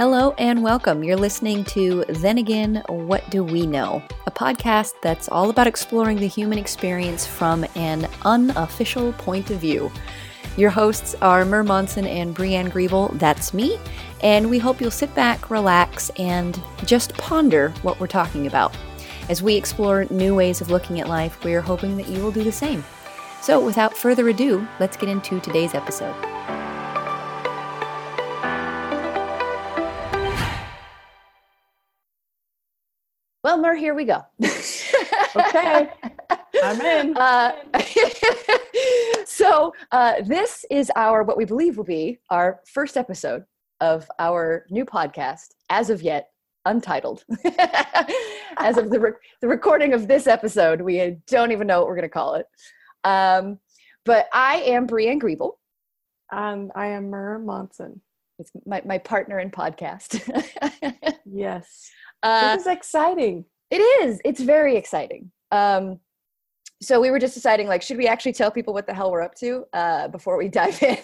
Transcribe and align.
Hello 0.00 0.32
and 0.38 0.62
welcome. 0.62 1.04
You're 1.04 1.18
listening 1.18 1.62
to 1.64 2.06
Then 2.08 2.38
Again, 2.38 2.82
What 2.88 3.28
Do 3.28 3.44
We 3.44 3.66
Know? 3.66 4.02
A 4.26 4.30
podcast 4.30 4.94
that's 5.02 5.28
all 5.28 5.50
about 5.50 5.66
exploring 5.66 6.16
the 6.16 6.26
human 6.26 6.56
experience 6.56 7.26
from 7.26 7.66
an 7.74 8.08
unofficial 8.24 9.12
point 9.12 9.50
of 9.50 9.58
view. 9.58 9.92
Your 10.56 10.70
hosts 10.70 11.14
are 11.20 11.44
Mer 11.44 11.62
Monson 11.62 12.06
and 12.06 12.34
Brianne 12.34 12.70
Griebel. 12.70 13.18
That's 13.18 13.52
me. 13.52 13.78
And 14.22 14.48
we 14.48 14.58
hope 14.58 14.80
you'll 14.80 14.90
sit 14.90 15.14
back, 15.14 15.50
relax, 15.50 16.08
and 16.16 16.58
just 16.86 17.12
ponder 17.18 17.68
what 17.82 18.00
we're 18.00 18.06
talking 18.06 18.46
about. 18.46 18.74
As 19.28 19.42
we 19.42 19.54
explore 19.54 20.06
new 20.08 20.34
ways 20.34 20.62
of 20.62 20.70
looking 20.70 20.98
at 21.00 21.10
life, 21.10 21.44
we're 21.44 21.60
hoping 21.60 21.98
that 21.98 22.08
you 22.08 22.22
will 22.22 22.32
do 22.32 22.42
the 22.42 22.50
same. 22.50 22.82
So, 23.42 23.62
without 23.62 23.94
further 23.94 24.30
ado, 24.30 24.66
let's 24.78 24.96
get 24.96 25.10
into 25.10 25.40
today's 25.40 25.74
episode. 25.74 26.29
Well, 33.42 33.56
Mer, 33.56 33.74
here 33.74 33.94
we 33.94 34.04
go. 34.04 34.22
okay, 35.36 35.90
I'm 36.62 36.80
in. 36.80 37.16
Uh, 37.20 37.52
so 39.24 39.72
uh, 39.92 40.14
this 40.26 40.66
is 40.70 40.90
our 40.94 41.22
what 41.22 41.38
we 41.38 41.46
believe 41.46 41.76
will 41.78 41.84
be 41.84 42.18
our 42.28 42.60
first 42.66 42.96
episode 42.98 43.44
of 43.80 44.10
our 44.18 44.66
new 44.70 44.84
podcast, 44.84 45.54
as 45.70 45.88
of 45.88 46.02
yet 46.02 46.28
untitled. 46.66 47.24
as 48.58 48.76
of 48.76 48.90
the 48.90 49.00
re- 49.00 49.12
the 49.40 49.48
recording 49.48 49.94
of 49.94 50.06
this 50.06 50.26
episode, 50.26 50.82
we 50.82 51.16
don't 51.26 51.52
even 51.52 51.66
know 51.66 51.78
what 51.78 51.88
we're 51.88 51.96
going 51.96 52.02
to 52.02 52.08
call 52.10 52.34
it. 52.34 52.46
Um, 53.04 53.58
but 54.04 54.28
I 54.34 54.56
am 54.56 54.86
Brianne 54.86 55.20
Griebel. 55.20 55.52
And 56.30 56.70
I 56.74 56.88
am 56.88 57.08
Mer 57.08 57.38
Monson. 57.38 58.02
It's 58.38 58.50
my, 58.66 58.82
my 58.84 58.98
partner 58.98 59.38
in 59.38 59.50
podcast. 59.50 60.20
yes. 61.24 61.90
Uh, 62.22 62.56
this 62.56 62.62
is 62.62 62.66
exciting. 62.66 63.44
It 63.70 63.78
is. 63.78 64.20
It's 64.24 64.40
very 64.40 64.76
exciting. 64.76 65.30
Um, 65.52 66.00
so 66.82 67.00
we 67.00 67.10
were 67.10 67.18
just 67.18 67.34
deciding, 67.34 67.66
like, 67.66 67.82
should 67.82 67.98
we 67.98 68.06
actually 68.06 68.32
tell 68.32 68.50
people 68.50 68.72
what 68.72 68.86
the 68.86 68.94
hell 68.94 69.10
we're 69.10 69.22
up 69.22 69.34
to 69.36 69.64
uh, 69.72 70.08
before 70.08 70.38
we 70.38 70.48
dive 70.60 70.82
in? 70.82 70.98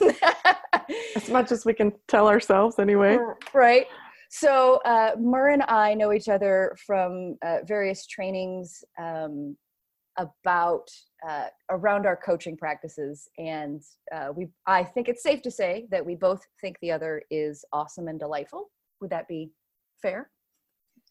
as 1.15 1.29
much 1.29 1.53
as 1.53 1.65
we 1.65 1.75
can 1.75 1.93
tell 2.09 2.29
ourselves, 2.29 2.79
anyway. 2.79 3.19
Right. 3.53 3.87
So 4.31 4.81
uh, 4.85 5.13
Mer 5.19 5.51
and 5.51 5.63
I 5.63 5.95
know 5.95 6.13
each 6.13 6.29
other 6.29 6.77
from 6.87 7.37
uh, 7.45 7.59
various 7.67 8.07
trainings 8.07 8.83
um, 8.99 9.57
about 10.19 10.89
uh, 11.29 11.47
around 11.71 12.07
our 12.07 12.17
coaching 12.17 12.57
practices, 12.57 13.29
and 13.39 13.83
uh, 14.15 14.29
we. 14.35 14.49
I 14.67 14.83
think 14.83 15.09
it's 15.09 15.23
safe 15.23 15.43
to 15.43 15.51
say 15.51 15.87
that 15.91 16.05
we 16.05 16.17
both 16.17 16.43
think 16.61 16.77
the 16.81 16.91
other 16.91 17.23
is 17.31 17.65
awesome 17.73 18.09
and 18.09 18.19
delightful. 18.19 18.71
Would 19.01 19.11
that 19.11 19.29
be 19.29 19.53
fair? 20.03 20.31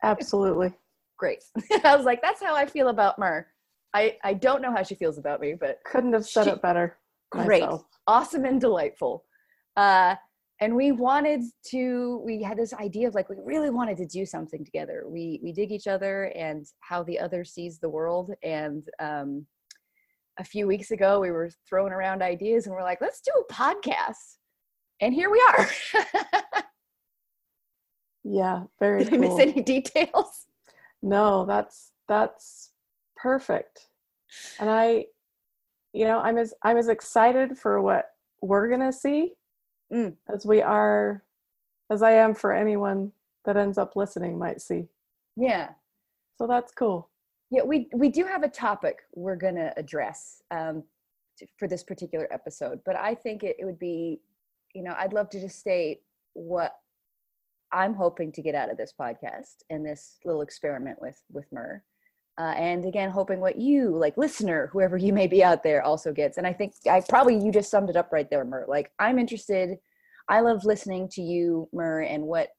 Absolutely. 0.06 0.73
Great. 1.17 1.44
I 1.84 1.95
was 1.95 2.06
like, 2.06 2.22
that's 2.22 2.42
how 2.42 2.56
I 2.56 2.66
feel 2.66 2.89
about 2.89 3.17
Mer. 3.17 3.48
I, 3.94 4.17
I 4.23 4.34
don't 4.34 4.62
know 4.62 4.72
how 4.72 4.84
she 4.84 4.95
feels 4.95 5.17
about 5.17 5.42
me, 5.42 5.56
but 5.59 5.80
couldn't 5.86 6.14
have 6.14 6.25
said 6.25 6.45
she, 6.45 6.50
it 6.52 6.62
better. 6.62 6.97
Great. 7.31 7.62
Myself. 7.62 7.86
Awesome 8.08 8.45
and 8.45 8.62
delightful. 8.62 9.25
Uh, 9.75 10.16
and 10.62 10.75
we 10.75 10.92
wanted 10.92 11.42
to 11.70 12.22
we 12.23 12.42
had 12.42 12.58
this 12.58 12.73
idea 12.73 13.08
of 13.08 13.16
like 13.16 13.30
we 13.30 13.36
really 13.44 13.70
wanted 13.70 13.97
to 13.97 14.06
do 14.06 14.25
something 14.25 14.64
together 14.64 15.03
we 15.08 15.39
we 15.44 15.52
dig 15.52 15.72
each 15.72 15.88
other 15.88 16.31
and 16.36 16.66
how 16.80 17.03
the 17.03 17.19
other 17.19 17.44
sees 17.44 17.80
the 17.80 17.90
world 17.90 18.31
and 18.44 18.88
um 19.00 19.45
a 20.40 20.44
few 20.44 20.67
weeks 20.67 20.92
ago 20.92 21.19
we 21.19 21.31
were 21.31 21.50
throwing 21.67 21.92
around 21.92 22.22
ideas 22.22 22.66
and 22.66 22.75
we're 22.75 22.84
like 22.84 23.02
let's 23.02 23.22
do 23.22 23.31
a 23.38 23.53
podcast 23.53 24.38
and 25.02 25.14
here 25.14 25.30
we 25.30 25.44
are 25.50 26.63
yeah 28.25 28.63
very 28.80 29.03
did 29.03 29.13
cool. 29.13 29.24
i 29.24 29.28
miss 29.28 29.40
any 29.40 29.62
details? 29.75 30.47
No 31.02 31.46
that's 31.46 31.91
that's 32.08 32.72
perfect. 33.16 33.88
And 34.59 34.69
i 34.69 35.06
you 35.94 36.06
know 36.06 36.19
i'm 36.19 36.38
as 36.38 36.53
i'm 36.63 36.78
as 36.78 36.90
excited 36.90 37.58
for 37.58 37.81
what 37.81 38.12
we're 38.41 38.69
gonna 38.69 38.91
see 38.91 39.34
mm. 39.94 40.13
as 40.34 40.46
we 40.46 40.62
are 40.62 41.24
as 41.91 42.02
i 42.02 42.12
am 42.12 42.34
for 42.34 42.52
anyone 42.52 43.12
that 43.46 43.58
ends 43.58 43.78
up 43.78 43.96
listening 43.96 44.38
might 44.40 44.59
see. 44.59 44.88
Yeah. 45.38 45.69
So 46.38 46.47
that's 46.47 46.72
cool. 46.74 47.09
Yeah 47.52 47.62
we 47.63 47.88
we 47.94 48.09
do 48.09 48.25
have 48.25 48.44
a 48.44 48.50
topic 48.50 49.03
we're 49.13 49.36
going 49.36 49.56
to 49.56 49.72
address 49.78 50.42
um, 50.50 50.84
for 51.57 51.68
this 51.68 51.84
particular 51.84 52.28
episode 52.31 52.80
but 52.86 52.96
i 52.96 53.13
think 53.13 53.44
it, 53.44 53.56
it 53.59 53.66
would 53.66 53.80
be 53.80 54.22
you 54.74 54.84
know 54.84 54.96
i'd 55.00 55.13
love 55.13 55.30
to 55.30 55.40
just 55.40 55.59
state 55.59 56.02
what 56.34 56.75
i'm 57.75 57.94
hoping 57.94 58.31
to 58.31 58.41
get 58.41 58.56
out 58.56 58.72
of 58.72 58.78
this 58.78 58.94
podcast 59.00 59.58
and 59.69 59.86
this 59.86 60.18
little 60.25 60.41
experiment 60.41 61.00
with 61.02 61.22
with 61.31 61.46
mer 61.52 61.84
uh, 62.38 62.53
and 62.58 62.86
again 62.86 63.09
hoping 63.09 63.40
what 63.40 63.58
you 63.58 63.90
like 63.96 64.18
listener 64.18 64.69
whoever 64.74 64.97
you 64.97 65.13
may 65.13 65.28
be 65.28 65.44
out 65.44 65.63
there 65.63 65.84
also 65.84 66.12
gets 66.12 66.38
and 66.38 66.47
i 66.47 66.53
think 66.53 66.74
i 66.90 67.02
probably 67.08 67.38
you 67.38 67.52
just 67.52 67.69
summed 67.69 67.90
it 67.90 67.96
up 67.96 68.09
right 68.12 68.30
there 68.30 68.44
mer 68.44 68.66
like 68.68 68.91
i'm 69.00 69.19
interested 69.19 69.78
i 70.30 70.40
love 70.40 70.66
listening 70.66 71.08
to 71.08 71.22
you 71.22 71.69
mer 71.72 72.02
and 72.02 72.24
what 72.24 72.50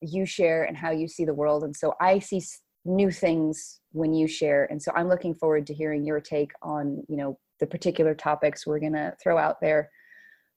you 0.00 0.24
share 0.26 0.64
and 0.64 0.76
how 0.76 0.90
you 0.90 1.08
see 1.08 1.24
the 1.24 1.34
world 1.34 1.64
and 1.64 1.74
so 1.74 1.94
i 2.00 2.18
see 2.18 2.42
new 2.84 3.10
things 3.10 3.80
when 3.92 4.12
you 4.12 4.28
share 4.28 4.66
and 4.70 4.80
so 4.80 4.92
i'm 4.94 5.08
looking 5.08 5.34
forward 5.34 5.66
to 5.66 5.72
hearing 5.72 6.04
your 6.04 6.20
take 6.20 6.52
on 6.62 7.02
you 7.08 7.16
know 7.16 7.38
the 7.60 7.66
particular 7.66 8.14
topics 8.14 8.66
we're 8.66 8.80
to 8.80 9.14
throw 9.22 9.38
out 9.38 9.60
there. 9.60 9.90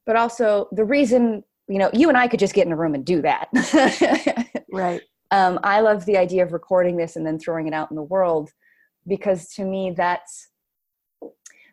But 0.06 0.16
also 0.16 0.68
the 0.72 0.86
reason 0.86 1.44
you 1.68 1.78
know 1.78 1.90
you 1.94 2.10
and 2.10 2.18
i 2.18 2.28
could 2.28 2.40
just 2.40 2.54
get 2.54 2.66
in 2.66 2.74
a 2.74 2.78
room 2.78 2.96
and 2.96 3.06
do 3.06 3.22
that 3.22 3.50
right 4.72 5.02
um, 5.32 5.60
I 5.64 5.82
love 5.82 6.06
the 6.06 6.18
idea 6.18 6.44
of 6.44 6.54
recording 6.54 6.96
this 6.96 7.16
and 7.16 7.26
then 7.26 7.40
throwing 7.40 7.68
it 7.68 7.74
out 7.74 7.92
in 7.92 7.96
the 7.96 8.04
world 8.04 8.52
because 9.08 9.50
to 9.54 9.66
me, 9.66 9.94
that's 9.96 10.50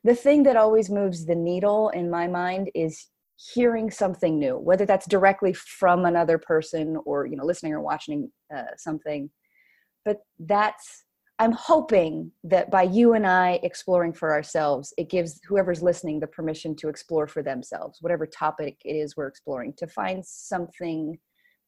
the 0.02 0.14
thing 0.14 0.42
that 0.44 0.56
always 0.56 0.90
moves 0.90 1.24
the 1.24 1.34
needle 1.34 1.88
in 1.90 2.10
my 2.10 2.26
mind 2.26 2.70
is 2.74 3.08
hearing 3.54 3.90
something 3.90 4.38
new, 4.38 4.56
whether 4.56 4.86
that's 4.86 5.06
directly 5.06 5.52
from 5.52 6.04
another 6.04 6.38
person 6.38 6.98
or, 7.04 7.26
you 7.26 7.36
know, 7.36 7.44
listening 7.44 7.72
or 7.72 7.80
watching 7.80 8.30
uh, 8.54 8.62
something. 8.76 9.30
But 10.04 10.18
that's, 10.38 11.03
I'm 11.38 11.52
hoping 11.52 12.30
that 12.44 12.70
by 12.70 12.84
you 12.84 13.14
and 13.14 13.26
I 13.26 13.58
exploring 13.64 14.12
for 14.12 14.32
ourselves, 14.32 14.94
it 14.96 15.10
gives 15.10 15.40
whoever's 15.46 15.82
listening 15.82 16.20
the 16.20 16.28
permission 16.28 16.76
to 16.76 16.88
explore 16.88 17.26
for 17.26 17.42
themselves, 17.42 18.00
whatever 18.00 18.24
topic 18.24 18.80
it 18.84 18.92
is 18.92 19.16
we're 19.16 19.26
exploring, 19.26 19.74
to 19.78 19.86
find 19.88 20.24
something 20.24 21.18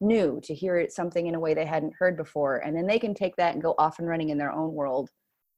new 0.01 0.41
to 0.45 0.55
hear 0.55 0.87
something 0.91 1.27
in 1.27 1.35
a 1.35 1.41
way 1.41 1.55
they 1.55 1.65
hadn't 1.65 1.95
heard 1.99 2.17
before. 2.17 2.59
And 2.59 2.77
then 2.77 2.87
they 2.87 2.99
can 2.99 3.15
take 3.15 3.35
that 3.37 3.55
and 3.55 3.63
go 3.63 3.75
off 3.79 3.99
and 3.99 4.07
running 4.07 4.29
in 4.29 4.39
their 4.39 4.53
own 4.53 4.73
world 4.73 5.11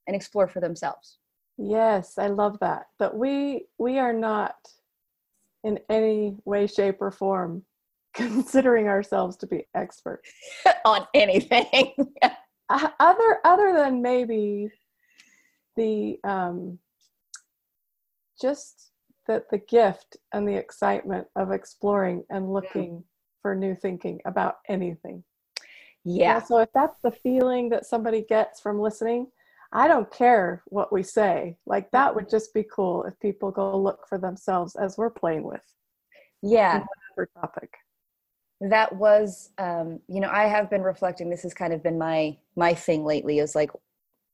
and 0.07 0.17
explore 0.17 0.49
for 0.49 0.61
themselves. 0.61 1.19
Yes 1.59 2.19
i 2.19 2.29
love 2.29 2.59
that. 2.61 2.87
But 2.99 3.17
we 3.17 3.67
we 3.79 3.99
are 3.99 4.13
not 4.13 4.55
in 5.65 5.81
any 5.91 6.37
way 6.45 6.67
shape 6.67 6.99
or 7.01 7.11
form 7.11 7.65
considering 8.15 8.89
ourselves 8.89 9.37
to 9.39 9.47
be 9.47 9.67
experts. 9.75 10.31
On 10.85 11.07
anything 11.15 11.93
other 12.71 13.39
other 13.45 13.73
than 13.75 14.03
maybe 14.03 14.71
the 15.77 16.19
um 16.25 16.79
just 18.41 18.91
the 19.27 19.45
the 19.51 19.59
gift 19.59 20.17
and 20.33 20.47
the 20.47 20.55
excitement 20.55 21.27
of 21.37 21.51
exploring 21.51 22.25
and 22.31 22.53
looking 22.53 23.05
for 23.43 23.55
new 23.55 23.75
thinking 23.75 24.21
about 24.27 24.57
anything. 24.69 25.23
Yeah. 26.05 26.43
so 26.43 26.59
if 26.59 26.71
that's 26.75 26.97
the 27.03 27.11
feeling 27.11 27.69
that 27.71 27.85
somebody 27.85 28.25
gets 28.29 28.61
from 28.61 28.81
listening, 28.81 29.27
I 29.73 29.89
don't 29.89 30.11
care 30.11 30.63
what 30.67 30.93
we 30.93 31.03
say. 31.03 31.57
Like 31.67 31.91
that 31.91 32.15
would 32.15 32.31
just 32.31 32.55
be 32.55 32.65
cool 32.75 33.05
if 33.05 33.19
people 33.21 33.51
go 33.51 33.79
look 33.79 34.07
for 34.09 34.17
themselves 34.17 34.75
as 34.77 34.97
we're 34.97 35.11
playing 35.11 35.43
with. 35.43 35.61
Yeah. 36.43 36.85
Whatever 37.17 37.31
topic. 37.41 37.71
That 38.61 38.95
was 38.95 39.51
um, 39.59 40.01
you 40.09 40.21
know, 40.21 40.31
I 40.31 40.47
have 40.47 40.69
been 40.69 40.83
reflecting, 40.83 41.31
this 41.31 41.43
has 41.43 41.55
kind 41.55 41.73
of 41.73 41.83
been 41.83 41.99
my 41.99 42.37
my 42.57 42.75
thing 42.75 43.05
lately 43.05 43.39
is 43.39 43.55
like 43.55 43.71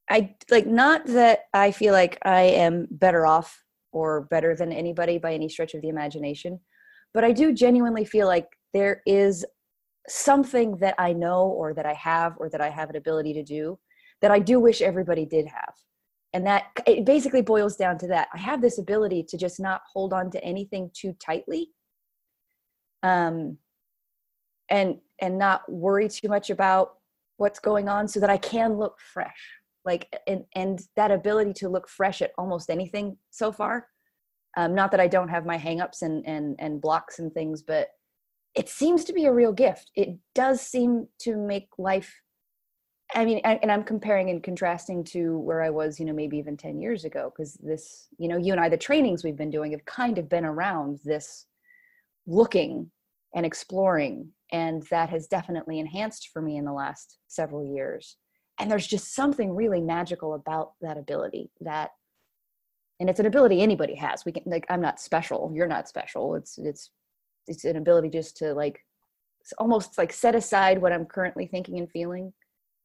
I 0.09 0.35
like 0.51 0.67
not 0.67 1.07
that 1.07 1.45
I 1.53 1.71
feel 1.71 1.93
like 1.93 2.19
I 2.25 2.43
am 2.43 2.89
better 2.91 3.27
off 3.27 3.63
or 3.93 4.23
better 4.23 4.55
than 4.57 4.73
anybody 4.73 5.19
by 5.19 5.35
any 5.35 5.49
stretch 5.49 5.75
of 5.75 5.83
the 5.83 5.89
imagination, 5.89 6.61
but 7.13 7.25
I 7.25 7.33
do 7.33 7.53
genuinely 7.53 8.05
feel 8.05 8.27
like 8.27 8.49
there 8.73 9.03
is 9.07 9.45
something 10.09 10.77
that 10.79 10.95
I 10.99 11.13
know 11.13 11.45
or 11.45 11.73
that 11.75 11.87
I 11.87 11.95
have 11.95 12.35
or 12.39 12.51
that 12.51 12.61
I 12.61 12.69
have 12.69 12.91
an 12.91 12.97
ability 12.97 13.33
to 13.35 13.43
do 13.43 13.79
that 14.21 14.31
I 14.31 14.39
do 14.39 14.61
wish 14.61 14.83
everybody 14.83 15.25
did 15.25 15.47
have. 15.47 15.75
And 16.33 16.47
that 16.47 16.65
it 16.87 17.07
basically 17.07 17.43
boils 17.43 17.77
down 17.77 17.97
to 17.99 18.09
that. 18.09 18.29
I 18.35 18.39
have 18.39 18.61
this 18.61 18.79
ability 18.79 19.23
to 19.29 19.39
just 19.39 19.61
not 19.61 19.83
hold 19.93 20.13
on 20.13 20.31
to 20.33 20.43
anything 20.43 20.91
too 20.93 21.15
tightly. 21.25 21.71
Um 23.03 23.59
and 24.71 24.97
and 25.21 25.39
not 25.39 25.71
worry 25.71 26.09
too 26.09 26.29
much 26.29 26.51
about 26.51 26.95
what's 27.37 27.59
going 27.59 27.89
on 27.89 28.09
so 28.09 28.21
that 28.21 28.31
I 28.31 28.37
can 28.37 28.75
look 28.75 28.99
fresh. 29.01 29.61
Like 29.85 30.15
and 30.27 30.45
and 30.55 30.81
that 30.97 31.11
ability 31.11 31.53
to 31.55 31.69
look 31.69 31.89
fresh 31.89 32.23
at 32.23 32.33
almost 32.39 32.71
anything 32.71 33.17
so 33.31 33.53
far. 33.53 33.89
Um, 34.57 34.75
not 34.75 34.93
that 34.93 35.01
I 35.01 35.09
don't 35.09 35.29
have 35.29 35.47
my 35.47 35.59
hangups 35.59 36.03
and 36.03 36.27
and 36.27 36.57
and 36.59 36.81
blocks 36.81 37.19
and 37.19 37.33
things, 37.33 37.63
but 37.63 37.89
it 38.55 38.69
seems 38.69 39.05
to 39.05 39.13
be 39.13 39.25
a 39.25 39.33
real 39.33 39.53
gift. 39.53 39.91
It 39.97 40.17
does 40.35 40.61
seem 40.61 41.09
to 41.21 41.37
make 41.37 41.69
life 41.77 42.15
I 43.15 43.25
mean, 43.25 43.39
and 43.45 43.71
I'm 43.71 43.85
comparing 43.85 44.31
and 44.31 44.43
contrasting 44.43 45.05
to 45.05 45.39
where 45.39 45.63
I 45.63 45.71
was, 45.71 46.01
you 46.01 46.07
know, 46.07 46.13
maybe 46.13 46.37
even 46.39 46.57
10 46.57 46.81
years 46.81 47.05
ago, 47.05 47.33
because 47.35 47.55
this, 47.55 48.09
you 48.19 48.29
know, 48.29 48.37
you 48.37 48.53
and 48.53 48.61
I, 48.61 48.69
the 48.69 48.77
trainings 48.77 49.23
we've 49.23 49.37
been 49.37 49.51
doing 49.51 49.73
have 49.73 49.85
kind 49.85 50.19
of 50.19 50.29
been 50.29 50.45
around 50.45 51.01
this 51.05 51.47
looking 52.27 52.91
and 53.35 53.45
exploring. 53.45 54.31
And 54.55 54.85
that 54.93 55.11
has 55.11 55.27
definitely 55.27 55.81
enhanced 55.81 56.31
for 56.33 56.41
me 56.41 56.57
in 56.57 56.65
the 56.65 56.73
last 56.73 57.19
several 57.27 57.65
years. 57.65 58.17
And 58.61 58.71
there's 58.71 58.87
just 58.87 59.13
something 59.13 59.51
really 59.53 59.81
magical 59.81 60.35
about 60.35 60.75
that 60.81 60.97
ability 60.97 61.51
that, 61.61 61.91
and 63.01 63.11
it's 63.11 63.19
an 63.19 63.27
ability 63.27 63.61
anybody 63.61 63.97
has. 63.97 64.25
We 64.25 64.31
can, 64.31 64.45
like, 64.47 64.65
I'm 64.71 64.81
not 64.81 65.01
special. 65.01 65.51
You're 65.53 65.67
not 65.67 65.89
special. 65.89 66.37
It's, 66.37 66.57
it's, 66.57 66.91
it's 67.49 67.65
an 67.65 67.77
ability 67.77 68.11
just 68.11 68.37
to 68.37 68.55
like, 68.55 68.79
almost 69.59 69.99
like 69.99 70.13
set 70.13 70.37
aside 70.37 70.81
what 70.81 70.93
I'm 70.93 71.05
currently 71.05 71.47
thinking 71.49 71.81
and 71.81 71.91
feeling 71.91 72.33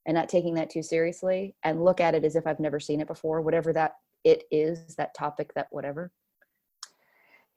and 0.07 0.16
not 0.16 0.27
taking 0.27 0.56
that 0.56 0.71
too 0.71 0.81
seriously 0.81 1.56
and 1.63 1.86
look 1.86 2.01
at 2.01 2.16
it 2.16 2.25
as 2.25 2.36
if 2.36 2.48
I've 2.48 2.60
never 2.60 2.80
seen 2.80 3.00
it 3.00 3.07
before, 3.07 3.42
whatever 3.42 3.71
that 3.74 3.94
it 4.24 4.45
is, 4.50 4.95
that 4.95 5.13
topic, 5.16 5.54
that 5.54 5.68
whatever. 5.69 6.12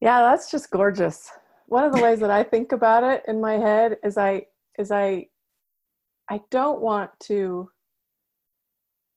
Yeah, 0.03 0.21
that's 0.21 0.51
just 0.51 0.71
gorgeous. 0.71 1.31
One 1.67 1.85
of 1.85 1.93
the 1.93 2.03
ways 2.03 2.21
that 2.21 2.31
I 2.31 2.43
think 2.43 2.73
about 2.73 3.05
it 3.05 3.23
in 3.27 3.41
my 3.41 3.55
head 3.55 3.97
is 4.05 4.17
I 4.17 4.47
is 4.79 4.91
I 4.91 5.27
I 6.31 6.41
don't 6.51 6.81
want 6.81 7.11
to 7.25 7.71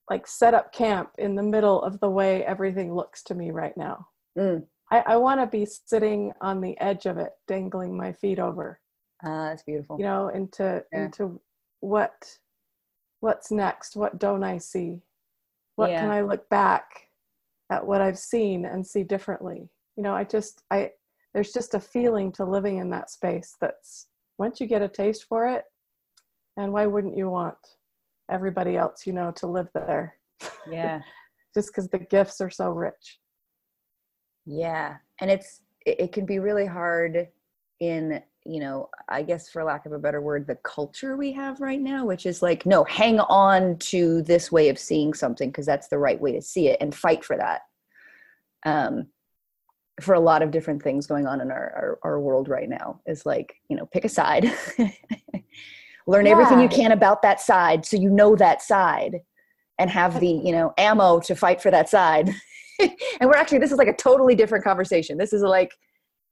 like 0.10 0.28
set 0.28 0.54
up 0.54 0.72
camp 0.72 1.10
in 1.18 1.36
the 1.36 1.44
middle 1.44 1.82
of 1.82 2.00
the 2.00 2.10
way 2.10 2.46
everything 2.46 2.94
looks 2.94 3.24
to 3.24 3.36
me 3.36 3.52
right 3.52 3.76
now. 3.76 4.08
Mm. 4.38 4.66
I, 4.92 5.00
I 5.00 5.16
want 5.18 5.42
to 5.42 5.48
be 5.48 5.66
sitting 5.66 6.32
on 6.42 6.62
the 6.62 6.80
edge 6.80 7.08
of 7.08 7.18
it, 7.18 7.32
dangling 7.48 7.98
my 7.98 8.14
feet 8.14 8.38
over. 8.38 8.80
Ah, 9.24 9.28
uh, 9.28 9.50
that's 9.50 9.64
beautiful. 9.64 9.98
You 9.98 10.06
know, 10.06 10.28
into 10.28 10.84
yeah. 10.92 11.06
into 11.06 11.42
what 11.80 12.14
what's 13.20 13.52
next 13.52 13.96
what 13.96 14.20
don't 14.20 14.44
i 14.44 14.58
see 14.58 15.00
what 15.76 15.90
yeah. 15.90 16.02
can 16.02 16.12
i 16.12 16.22
look 16.22 16.48
back 16.50 17.10
at 17.70 17.86
what 17.86 18.02
i've 18.02 18.18
seen 18.18 18.66
and 18.66 18.86
see 18.86 19.04
differently 19.04 19.70
you 19.96 20.04
know 20.04 20.14
i 20.14 20.24
just 20.24 20.64
i 20.72 20.92
there's 21.36 21.52
just 21.52 21.76
a 21.76 21.80
feeling 21.80 22.32
to 22.32 22.46
living 22.46 22.78
in 22.78 22.90
that 22.90 23.12
space 23.12 23.56
that's 23.60 24.08
once 24.40 24.60
you 24.60 24.66
get 24.66 24.82
a 24.82 24.88
taste 24.88 25.26
for 25.30 25.48
it 25.48 25.66
and 26.58 26.72
why 26.72 26.88
wouldn't 26.88 27.18
you 27.18 27.30
want 27.30 27.58
everybody 28.32 28.78
else 28.78 29.06
you 29.06 29.14
know 29.14 29.32
to 29.32 29.46
live 29.46 29.68
there? 29.76 30.16
Yeah. 30.70 31.02
Just 31.54 31.70
because 31.70 31.88
the 31.90 32.00
gifts 32.00 32.42
are 32.42 32.50
so 32.50 32.72
rich. 32.72 33.20
Yeah 34.46 34.96
and 35.22 35.32
it's 35.32 35.62
it, 35.86 36.12
can 36.12 36.26
be 36.26 36.40
really 36.40 36.66
hard 36.66 37.28
in 37.80 38.22
you 38.46 38.60
know 38.60 38.90
i 39.10 39.22
guess 39.22 39.50
for 39.50 39.64
lack 39.64 39.86
of 39.86 39.92
a 39.92 40.00
better 40.00 40.22
word 40.22 40.48
the 40.48 40.56
culture 40.64 41.18
we 41.18 41.32
have 41.32 41.60
right 41.60 41.82
now 41.82 42.06
which 42.06 42.26
is 42.26 42.42
like 42.42 42.66
no 42.66 42.84
hang 42.86 43.20
on 43.20 43.78
to 43.78 44.22
this 44.24 44.52
way 44.52 44.70
of 44.70 44.80
seeing 44.80 45.14
something 45.14 45.50
because 45.50 45.66
that's 45.66 45.90
the 45.90 45.98
right 45.98 46.20
way 46.22 46.32
to 46.32 46.42
see 46.42 46.68
it 46.68 46.78
and 46.82 46.96
fight 46.96 47.24
for 47.24 47.38
that. 47.38 47.62
Um 48.66 49.08
for 50.02 50.14
a 50.14 50.20
lot 50.20 50.42
of 50.42 50.52
different 50.52 50.82
things 50.84 51.08
going 51.08 51.26
on 51.26 51.42
in 51.42 51.52
our 51.52 52.00
our, 52.04 52.12
our 52.12 52.20
world 52.20 52.50
right 52.50 52.70
now 52.70 53.00
is 53.06 53.26
like 53.26 53.56
you 53.70 53.78
know 53.78 53.86
pick 53.88 54.06
a 54.06 54.10
side 54.10 54.52
learn 56.08 56.26
yeah. 56.26 56.32
everything 56.32 56.60
you 56.60 56.70
can 56.70 56.92
about 56.92 57.22
that 57.22 57.40
side 57.40 57.86
so 57.86 57.96
you 57.98 58.10
know 58.10 58.36
that 58.36 58.62
side 58.62 59.20
and 59.80 59.90
have 59.90 60.20
the 60.20 60.28
you 60.28 60.52
know 60.52 60.74
ammo 60.78 61.20
to 61.20 61.36
fight 61.36 61.62
for 61.62 61.72
that 61.72 61.90
side 61.90 62.30
and 62.80 62.92
we're 63.22 63.36
actually 63.36 63.58
this 63.58 63.72
is 63.72 63.78
like 63.78 63.88
a 63.88 63.94
totally 63.94 64.36
different 64.36 64.64
conversation 64.64 65.18
this 65.18 65.32
is 65.32 65.42
like 65.42 65.72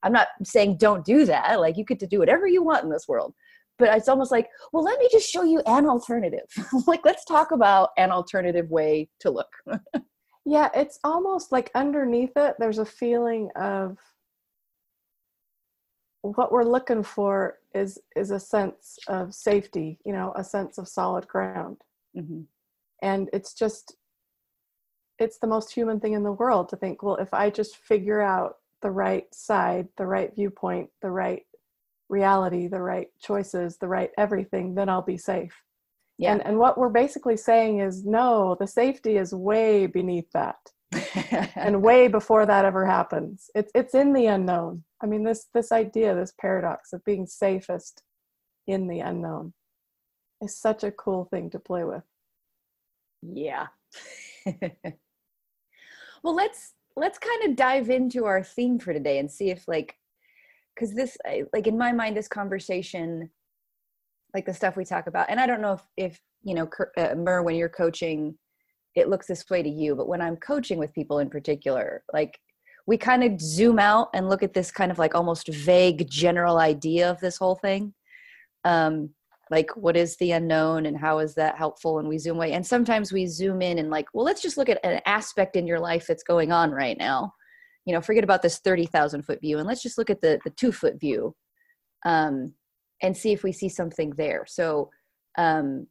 I'm 0.03 0.11
not 0.11 0.27
saying 0.43 0.77
don't 0.77 1.03
do 1.03 1.25
that. 1.25 1.59
Like 1.59 1.77
you 1.77 1.85
get 1.85 1.99
to 2.01 2.07
do 2.07 2.19
whatever 2.19 2.45
you 2.45 2.61
want 2.61 2.83
in 2.83 2.89
this 2.89 3.07
world. 3.07 3.33
But 3.79 3.97
it's 3.97 4.07
almost 4.07 4.31
like, 4.31 4.49
well, 4.71 4.83
let 4.83 4.99
me 4.99 5.09
just 5.11 5.27
show 5.27 5.43
you 5.43 5.61
an 5.65 5.87
alternative. 5.87 6.45
like, 6.87 7.01
let's 7.03 7.25
talk 7.25 7.51
about 7.51 7.89
an 7.97 8.11
alternative 8.11 8.69
way 8.69 9.09
to 9.21 9.31
look. 9.31 9.49
Yeah, 10.45 10.69
it's 10.75 10.99
almost 11.03 11.51
like 11.51 11.71
underneath 11.73 12.35
it, 12.35 12.55
there's 12.59 12.79
a 12.79 12.85
feeling 12.85 13.49
of 13.55 13.97
what 16.21 16.51
we're 16.51 16.63
looking 16.63 17.03
for 17.03 17.59
is 17.73 17.99
is 18.15 18.31
a 18.31 18.39
sense 18.39 18.97
of 19.07 19.33
safety, 19.33 19.99
you 20.05 20.13
know, 20.13 20.33
a 20.35 20.43
sense 20.43 20.77
of 20.77 20.87
solid 20.87 21.27
ground. 21.27 21.77
Mm-hmm. 22.17 22.41
And 23.01 23.29
it's 23.33 23.53
just 23.53 23.95
it's 25.19 25.37
the 25.37 25.47
most 25.47 25.73
human 25.73 25.99
thing 25.99 26.13
in 26.13 26.23
the 26.23 26.31
world 26.31 26.69
to 26.69 26.75
think, 26.75 27.03
well, 27.03 27.17
if 27.17 27.33
I 27.33 27.49
just 27.49 27.77
figure 27.77 28.21
out 28.21 28.57
the 28.81 28.91
right 28.91 29.33
side, 29.33 29.87
the 29.97 30.05
right 30.05 30.33
viewpoint, 30.35 30.89
the 31.01 31.11
right 31.11 31.43
reality, 32.09 32.67
the 32.67 32.81
right 32.81 33.07
choices, 33.21 33.77
the 33.77 33.87
right 33.87 34.11
everything, 34.17 34.75
then 34.75 34.89
I'll 34.89 35.01
be 35.01 35.17
safe. 35.17 35.63
Yeah. 36.23 36.33
And 36.33 36.45
and 36.45 36.57
what 36.57 36.77
we're 36.77 36.89
basically 36.89 37.37
saying 37.37 37.79
is 37.79 38.05
no, 38.05 38.55
the 38.59 38.67
safety 38.67 39.17
is 39.17 39.33
way 39.33 39.87
beneath 39.87 40.31
that. 40.31 40.57
and 41.55 41.81
way 41.81 42.07
before 42.07 42.45
that 42.45 42.65
ever 42.65 42.85
happens. 42.85 43.49
It's 43.55 43.71
it's 43.75 43.93
in 43.93 44.13
the 44.13 44.27
unknown. 44.27 44.83
I 45.01 45.05
mean 45.05 45.23
this 45.23 45.47
this 45.53 45.71
idea, 45.71 46.15
this 46.15 46.33
paradox 46.39 46.93
of 46.93 47.03
being 47.03 47.25
safest 47.25 48.03
in 48.67 48.87
the 48.87 48.99
unknown 48.99 49.53
is 50.41 50.57
such 50.57 50.83
a 50.83 50.91
cool 50.91 51.25
thing 51.25 51.49
to 51.49 51.59
play 51.59 51.83
with. 51.83 52.03
Yeah. 53.21 53.67
well, 56.23 56.35
let's 56.35 56.73
let's 56.95 57.17
kind 57.17 57.43
of 57.45 57.55
dive 57.55 57.89
into 57.89 58.25
our 58.25 58.43
theme 58.43 58.79
for 58.79 58.93
today 58.93 59.17
and 59.19 59.31
see 59.31 59.49
if 59.49 59.67
like 59.67 59.97
because 60.75 60.93
this 60.93 61.17
like 61.51 61.67
in 61.67 61.77
my 61.77 61.91
mind 61.91 62.15
this 62.15 62.27
conversation 62.27 63.29
like 64.33 64.45
the 64.45 64.53
stuff 64.53 64.75
we 64.75 64.85
talk 64.85 65.07
about. 65.07 65.29
And 65.29 65.39
i 65.39 65.47
don't 65.47 65.61
know 65.61 65.73
if 65.73 65.81
if 65.97 66.21
you 66.43 66.55
know 66.55 66.69
uh, 66.97 67.15
Mer, 67.15 67.43
when 67.43 67.55
you're 67.55 67.69
coaching 67.69 68.37
it 68.95 69.09
looks 69.09 69.27
this 69.27 69.49
way 69.49 69.63
to 69.63 69.69
you 69.69 69.95
but 69.95 70.07
when 70.07 70.21
i'm 70.21 70.35
coaching 70.37 70.77
with 70.77 70.93
people 70.93 71.17
in 71.17 71.29
particular 71.29 72.03
like 72.13 72.39
we 72.85 72.97
kind 72.97 73.23
of 73.23 73.39
zoom 73.39 73.79
out 73.79 74.09
and 74.13 74.29
look 74.29 74.43
at 74.43 74.53
this 74.53 74.71
kind 74.71 74.91
of 74.91 74.99
like 74.99 75.15
almost 75.15 75.47
vague 75.47 76.09
general 76.09 76.57
idea 76.57 77.09
of 77.09 77.19
this 77.19 77.37
whole 77.37 77.55
thing. 77.55 77.93
Um 78.65 79.11
like 79.51 79.75
what 79.75 79.95
is 79.95 80.17
the 80.17 80.31
unknown 80.31 80.85
and 80.85 80.97
how 80.97 81.19
is 81.19 81.35
that 81.35 81.57
helpful? 81.57 81.99
And 81.99 82.07
we 82.07 82.17
zoom 82.17 82.37
away. 82.37 82.53
And 82.53 82.65
sometimes 82.65 83.11
we 83.11 83.27
zoom 83.27 83.61
in 83.61 83.79
and 83.79 83.89
like 83.89 84.07
well 84.13 84.25
let's 84.25 84.41
just 84.41 84.57
look 84.57 84.69
at 84.69 84.83
an 84.83 85.01
aspect 85.05 85.55
in 85.55 85.67
your 85.67 85.79
life 85.79 86.05
that's 86.07 86.23
going 86.23 86.51
on 86.51 86.71
right 86.71 86.97
now. 86.97 87.33
You 87.85 87.93
know 87.93 88.01
forget 88.01 88.23
about 88.23 88.41
this 88.41 88.59
30,000 88.59 89.23
foot 89.23 89.41
view 89.41 89.59
and 89.59 89.67
let's 89.67 89.83
just 89.83 89.97
look 89.97 90.09
at 90.09 90.21
the 90.21 90.39
the 90.43 90.51
2 90.51 90.71
foot 90.71 90.99
view. 90.99 91.35
Um 92.05 92.53
and 93.03 93.15
see 93.15 93.31
if 93.31 93.43
we 93.43 93.51
see 93.51 93.69
something 93.69 94.11
there. 94.11 94.45
So 94.47 94.89
um 95.37 95.87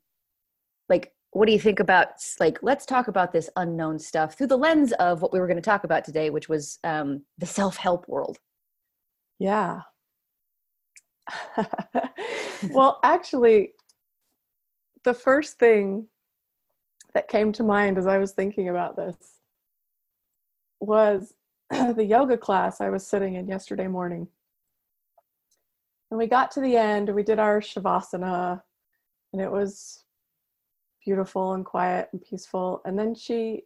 like 0.89 1.13
what 1.31 1.47
do 1.47 1.53
you 1.53 1.61
think 1.61 1.81
about 1.81 2.09
like 2.41 2.59
let's 2.63 2.85
talk 2.85 3.09
about 3.09 3.33
this 3.33 3.49
unknown 3.57 3.99
stuff 3.99 4.37
through 4.37 4.49
the 4.49 4.59
lens 4.59 4.93
of 4.95 5.23
what 5.23 5.33
we 5.33 5.41
were 5.41 5.47
going 5.47 5.57
to 5.57 5.63
talk 5.63 5.85
about 5.85 6.05
today 6.05 6.31
which 6.31 6.49
was 6.49 6.79
um 6.85 7.23
the 7.39 7.47
self-help 7.47 8.09
world. 8.09 8.39
Yeah. 9.39 9.83
Well, 12.71 13.01
actually, 13.03 13.73
the 15.05 15.15
first 15.15 15.59
thing 15.59 16.07
that 17.15 17.29
came 17.29 17.53
to 17.53 17.63
mind 17.63 17.99
as 17.99 18.07
I 18.07 18.19
was 18.19 18.33
thinking 18.33 18.69
about 18.69 18.97
this 18.97 19.17
was 20.81 21.35
the 21.71 22.05
yoga 22.05 22.39
class 22.39 22.81
I 22.81 22.91
was 22.91 23.07
sitting 23.07 23.35
in 23.35 23.49
yesterday 23.49 23.89
morning. 23.89 24.29
And 26.13 26.19
we 26.19 26.27
got 26.27 26.51
to 26.51 26.61
the 26.61 26.77
end, 26.77 27.09
we 27.09 27.23
did 27.23 27.39
our 27.39 27.63
Shavasana, 27.63 28.61
and 29.33 29.41
it 29.41 29.51
was 29.51 30.05
beautiful 31.03 31.55
and 31.55 31.65
quiet 31.65 32.11
and 32.13 32.21
peaceful. 32.21 32.83
And 32.85 32.99
then 32.99 33.15
she, 33.15 33.63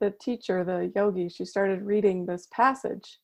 the 0.00 0.14
teacher, 0.18 0.64
the 0.64 0.90
yogi, 0.96 1.28
she 1.28 1.44
started 1.44 1.82
reading 1.82 2.24
this 2.24 2.48
passage 2.50 3.18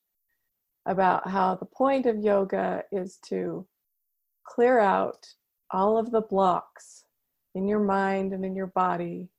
about 0.85 1.27
how 1.27 1.55
the 1.55 1.65
point 1.65 2.05
of 2.05 2.19
yoga 2.19 2.83
is 2.93 3.17
to 3.29 3.67
clear 4.45 4.79
out 4.79 5.27
all 5.71 5.97
of 5.97 6.11
the 6.11 6.21
blocks 6.21 7.05
in 7.55 7.67
your 7.67 7.81
mind 7.81 8.35
and 8.35 8.45
in 8.45 8.55
your 8.55 8.67
body 8.67 9.31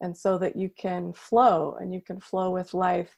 and 0.00 0.16
so 0.16 0.38
that 0.38 0.54
you 0.54 0.70
can 0.78 1.12
flow 1.12 1.76
and 1.80 1.92
you 1.92 2.00
can 2.00 2.20
flow 2.20 2.52
with 2.52 2.72
life 2.72 3.16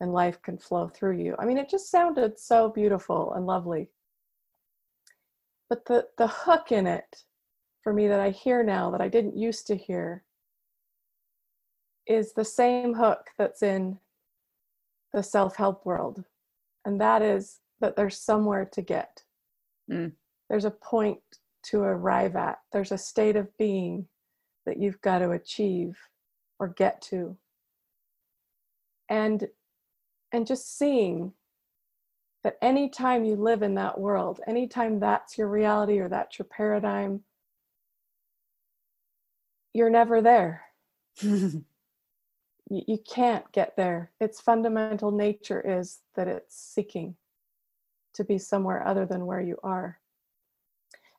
and 0.00 0.14
life 0.14 0.40
can 0.40 0.56
flow 0.56 0.88
through 0.88 1.18
you 1.18 1.34
i 1.38 1.44
mean 1.44 1.58
it 1.58 1.68
just 1.68 1.90
sounded 1.90 2.38
so 2.38 2.70
beautiful 2.70 3.34
and 3.34 3.46
lovely 3.46 3.90
but 5.70 5.86
the 5.86 6.06
the 6.18 6.26
hook 6.26 6.70
in 6.70 6.86
it 6.86 7.24
for 7.82 7.94
me 7.94 8.06
that 8.08 8.20
i 8.20 8.28
hear 8.30 8.62
now 8.62 8.90
that 8.90 9.00
i 9.00 9.08
didn't 9.08 9.36
used 9.36 9.66
to 9.66 9.76
hear 9.76 10.24
is 12.06 12.34
the 12.34 12.44
same 12.44 12.92
hook 12.92 13.28
that's 13.38 13.62
in 13.62 13.98
the 15.14 15.22
self-help 15.22 15.86
world 15.86 16.24
and 16.84 17.00
that 17.00 17.22
is 17.22 17.60
that 17.80 17.96
there's 17.96 18.18
somewhere 18.18 18.68
to 18.72 18.82
get. 18.82 19.22
Mm. 19.90 20.12
There's 20.48 20.64
a 20.64 20.70
point 20.70 21.20
to 21.64 21.80
arrive 21.80 22.36
at, 22.36 22.58
there's 22.72 22.92
a 22.92 22.98
state 22.98 23.36
of 23.36 23.56
being 23.58 24.06
that 24.66 24.78
you've 24.78 25.00
got 25.00 25.18
to 25.18 25.30
achieve 25.30 25.96
or 26.58 26.68
get 26.68 27.00
to. 27.02 27.36
And 29.08 29.48
and 30.32 30.46
just 30.46 30.78
seeing 30.78 31.32
that 32.42 32.56
anytime 32.62 33.24
you 33.24 33.36
live 33.36 33.62
in 33.62 33.74
that 33.74 33.98
world, 33.98 34.40
anytime 34.46 34.98
that's 34.98 35.36
your 35.36 35.48
reality 35.48 35.98
or 35.98 36.08
that's 36.08 36.38
your 36.38 36.46
paradigm, 36.46 37.20
you're 39.74 39.90
never 39.90 40.22
there. 40.22 40.62
you, 41.22 41.62
you 42.68 42.98
can't 43.08 43.50
get 43.52 43.76
there. 43.76 44.10
Its 44.20 44.40
fundamental 44.40 45.10
nature 45.10 45.60
is 45.60 45.98
that 46.16 46.28
it's 46.28 46.56
seeking 46.56 47.16
to 48.14 48.24
be 48.24 48.38
somewhere 48.38 48.86
other 48.86 49.06
than 49.06 49.26
where 49.26 49.40
you 49.40 49.58
are. 49.62 49.98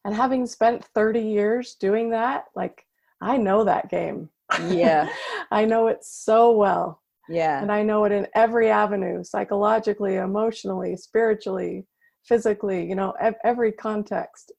And 0.03 0.15
having 0.15 0.47
spent 0.47 0.83
30 0.83 1.21
years 1.21 1.75
doing 1.75 2.09
that, 2.09 2.45
like 2.55 2.87
I 3.21 3.37
know 3.37 3.63
that 3.63 3.89
game. 3.89 4.29
Yeah. 4.67 5.07
I 5.51 5.65
know 5.65 5.87
it 5.87 6.03
so 6.03 6.51
well. 6.51 7.01
Yeah. 7.29 7.61
And 7.61 7.71
I 7.71 7.83
know 7.83 8.03
it 8.05 8.11
in 8.11 8.27
every 8.35 8.69
avenue 8.69 9.23
psychologically, 9.23 10.15
emotionally, 10.15 10.95
spiritually, 10.97 11.85
physically, 12.25 12.87
you 12.87 12.95
know, 12.95 13.13
ev- 13.19 13.35
every 13.43 13.71
context 13.71 14.51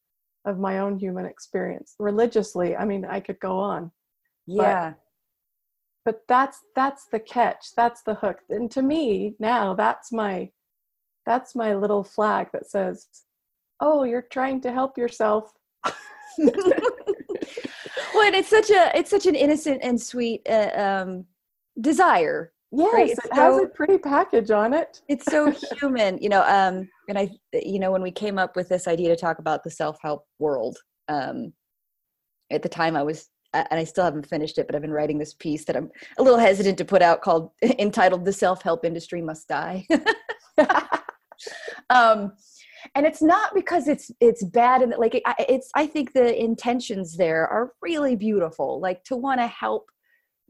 of 0.45 0.59
my 0.59 0.78
own 0.78 0.99
human 0.99 1.26
experience. 1.26 1.95
Religiously, 1.99 2.76
I 2.76 2.85
mean, 2.85 3.04
I 3.04 3.21
could 3.21 3.38
go 3.40 3.59
on. 3.59 3.90
Yeah. 4.47 4.90
But, 4.90 4.99
but 6.04 6.23
that's 6.28 6.61
that's 6.75 7.07
the 7.12 7.21
catch. 7.21 7.69
That's 7.76 8.02
the 8.02 8.14
hook. 8.14 8.38
And 8.50 8.71
to 8.73 8.83
me, 8.83 9.37
now 9.38 9.75
that's 9.75 10.12
my 10.12 10.50
that's 11.25 11.54
my 11.54 11.75
little 11.75 12.02
flag 12.02 12.49
that 12.52 12.69
says, 12.69 13.07
"Oh, 13.81 14.02
you're 14.02 14.26
trying 14.31 14.61
to 14.62 14.73
help 14.73 14.99
yourself." 14.99 15.52
well, 15.85 16.50
and 18.25 18.35
it's 18.35 18.49
such 18.49 18.71
a 18.71 18.90
it's 18.99 19.11
such 19.11 19.26
an 19.26 19.37
innocent 19.37 19.81
and 19.83 20.00
sweet 20.00 20.45
uh, 20.49 20.71
um, 20.75 21.25
desire. 21.81 22.52
Yes, 22.75 22.95
right? 22.95 23.11
it 23.11 23.19
so, 23.35 23.35
has 23.35 23.62
a 23.62 23.67
pretty 23.67 23.99
package 23.99 24.50
on 24.50 24.73
it. 24.73 25.02
it's 25.09 25.26
so 25.26 25.52
human, 25.81 26.19
you 26.19 26.31
know. 26.31 26.43
Um, 26.43 26.88
and 27.09 27.19
I, 27.19 27.31
you 27.52 27.79
know, 27.79 27.93
when 27.93 28.02
we 28.02 28.11
came 28.11 28.38
up 28.38 28.57
with 28.57 28.69
this 28.69 28.88
idea 28.88 29.09
to 29.11 29.17
talk 29.17 29.38
about 29.38 29.62
the 29.62 29.71
self 29.71 29.99
help 30.00 30.25
world, 30.38 30.79
um, 31.09 31.52
at 32.50 32.62
the 32.62 32.69
time 32.69 32.97
I 32.97 33.02
was 33.02 33.29
and 33.55 33.79
I 33.79 33.85
still 33.85 34.05
haven't 34.05 34.26
finished 34.26 34.57
it, 34.57 34.67
but 34.67 34.75
I've 34.75 34.83
been 34.83 34.93
writing 34.93 35.19
this 35.19 35.35
piece 35.35 35.67
that 35.67 35.76
I'm 35.76 35.91
a 36.19 36.23
little 36.23 36.38
hesitant 36.38 36.79
to 36.79 36.85
put 36.85 37.02
out 37.02 37.21
called 37.21 37.50
entitled 37.79 38.25
The 38.25 38.33
Self 38.33 38.62
Help 38.62 38.85
Industry 38.85 39.21
Must 39.21 39.47
Die. 39.47 39.87
um, 41.91 42.33
and 42.95 43.07
it's 43.07 43.23
not 43.23 43.55
because 43.55 43.88
it's 43.88 44.11
it's 44.21 44.45
bad 44.45 44.83
and 44.83 44.95
like 44.99 45.14
it, 45.14 45.23
it's 45.38 45.71
i 45.76 45.87
think 45.87 46.12
the 46.12 46.37
intentions 46.43 47.17
there 47.17 47.47
are 47.47 47.73
really 47.81 48.17
beautiful 48.17 48.81
like 48.81 49.05
to 49.05 49.17
want 49.17 49.41
to 49.41 49.47
help 49.47 49.88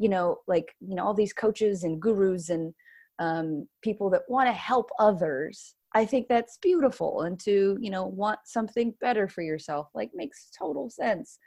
you 0.03 0.09
know 0.09 0.39
like 0.49 0.75
you 0.81 0.95
know 0.95 1.05
all 1.05 1.15
these 1.15 1.33
coaches 1.33 1.85
and 1.85 2.01
gurus 2.01 2.51
and 2.51 2.75
um, 3.19 3.69
people 3.83 4.11
that 4.11 4.23
want 4.29 4.49
to 4.49 4.53
help 4.53 4.91
others 4.99 5.75
i 5.95 6.05
think 6.05 6.27
that's 6.27 6.59
beautiful 6.59 7.23
and 7.23 7.39
to 7.39 7.77
you 7.81 7.91
know 7.91 8.07
want 8.07 8.41
something 8.45 8.95
better 9.01 9.29
for 9.29 9.43
yourself 9.43 9.89
like 9.95 10.11
makes 10.15 10.51
total 10.59 10.91
sense. 10.91 11.39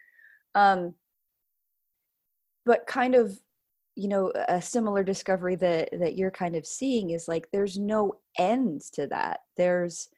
Um 0.53 0.93
but 2.65 2.87
kind 2.87 3.15
of 3.15 3.37
you 3.95 4.07
know 4.07 4.31
a 4.47 4.61
similar 4.61 5.03
discovery 5.03 5.55
that 5.55 5.89
that 5.99 6.15
you're 6.17 6.31
kind 6.31 6.55
of 6.55 6.65
seeing 6.65 7.11
is 7.11 7.27
like 7.27 7.47
there's 7.51 7.77
no 7.77 8.13
end 8.37 8.81
to 8.93 9.07
that. 9.07 9.41
There's 9.57 10.09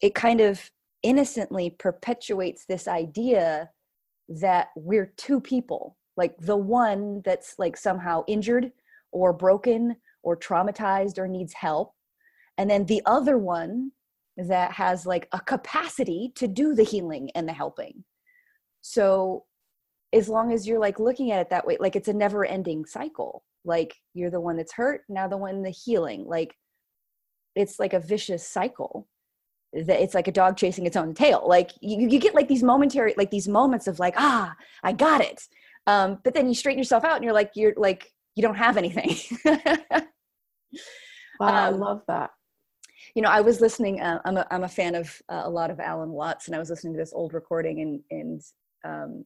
it 0.00 0.14
kind 0.14 0.40
of 0.40 0.70
innocently 1.02 1.70
perpetuates 1.70 2.64
this 2.66 2.88
idea 2.88 3.70
that 4.28 4.68
we're 4.76 5.12
two 5.16 5.40
people 5.40 5.96
like 6.18 6.36
the 6.38 6.56
one 6.56 7.22
that's 7.24 7.54
like 7.58 7.76
somehow 7.76 8.24
injured 8.26 8.72
or 9.12 9.32
broken 9.32 9.96
or 10.24 10.36
traumatized 10.36 11.16
or 11.16 11.28
needs 11.28 11.54
help. 11.54 11.94
And 12.58 12.68
then 12.68 12.84
the 12.84 13.00
other 13.06 13.38
one 13.38 13.92
that 14.36 14.72
has 14.72 15.06
like 15.06 15.28
a 15.32 15.38
capacity 15.40 16.32
to 16.34 16.48
do 16.48 16.74
the 16.74 16.82
healing 16.82 17.30
and 17.36 17.48
the 17.48 17.52
helping. 17.52 18.04
So 18.82 19.44
as 20.12 20.28
long 20.28 20.52
as 20.52 20.66
you're 20.66 20.80
like 20.80 20.98
looking 20.98 21.30
at 21.30 21.40
it 21.40 21.50
that 21.50 21.66
way 21.66 21.76
like 21.78 21.94
it's 21.94 22.08
a 22.08 22.12
never 22.12 22.44
ending 22.44 22.84
cycle. 22.84 23.44
Like 23.64 23.94
you're 24.12 24.30
the 24.30 24.40
one 24.40 24.56
that's 24.56 24.72
hurt 24.72 25.02
now 25.08 25.28
the 25.28 25.36
one 25.36 25.62
the 25.62 25.70
healing. 25.70 26.24
Like 26.26 26.56
it's 27.54 27.78
like 27.78 27.92
a 27.92 28.00
vicious 28.00 28.46
cycle. 28.46 29.06
That 29.72 30.02
it's 30.02 30.14
like 30.14 30.26
a 30.28 30.32
dog 30.32 30.56
chasing 30.56 30.86
its 30.86 30.96
own 30.96 31.14
tail. 31.14 31.44
Like 31.46 31.72
you, 31.80 32.08
you 32.08 32.18
get 32.18 32.34
like 32.34 32.48
these 32.48 32.62
momentary 32.64 33.14
like 33.16 33.30
these 33.30 33.46
moments 33.46 33.86
of 33.86 34.00
like 34.00 34.14
ah 34.16 34.54
i 34.82 34.92
got 34.92 35.20
it 35.20 35.42
um 35.88 36.18
but 36.22 36.34
then 36.34 36.48
you 36.48 36.54
straighten 36.54 36.78
yourself 36.78 37.04
out 37.04 37.16
and 37.16 37.24
you're 37.24 37.34
like 37.34 37.50
you're 37.54 37.74
like 37.76 38.12
you 38.36 38.42
don't 38.42 38.56
have 38.56 38.76
anything 38.76 39.16
wow 39.44 39.56
um, 41.40 41.40
i 41.40 41.68
love 41.68 42.02
that 42.06 42.30
you 43.16 43.22
know 43.22 43.30
i 43.30 43.40
was 43.40 43.60
listening 43.60 44.00
uh, 44.00 44.20
i'm 44.24 44.36
a 44.36 44.46
i'm 44.50 44.64
a 44.64 44.68
fan 44.68 44.94
of 44.94 45.20
uh, 45.28 45.42
a 45.44 45.50
lot 45.50 45.70
of 45.70 45.80
alan 45.80 46.10
watts 46.10 46.46
and 46.46 46.54
i 46.54 46.58
was 46.58 46.70
listening 46.70 46.92
to 46.92 46.98
this 46.98 47.12
old 47.12 47.34
recording 47.34 47.80
and 47.80 48.00
and 48.10 48.42
um 48.84 49.24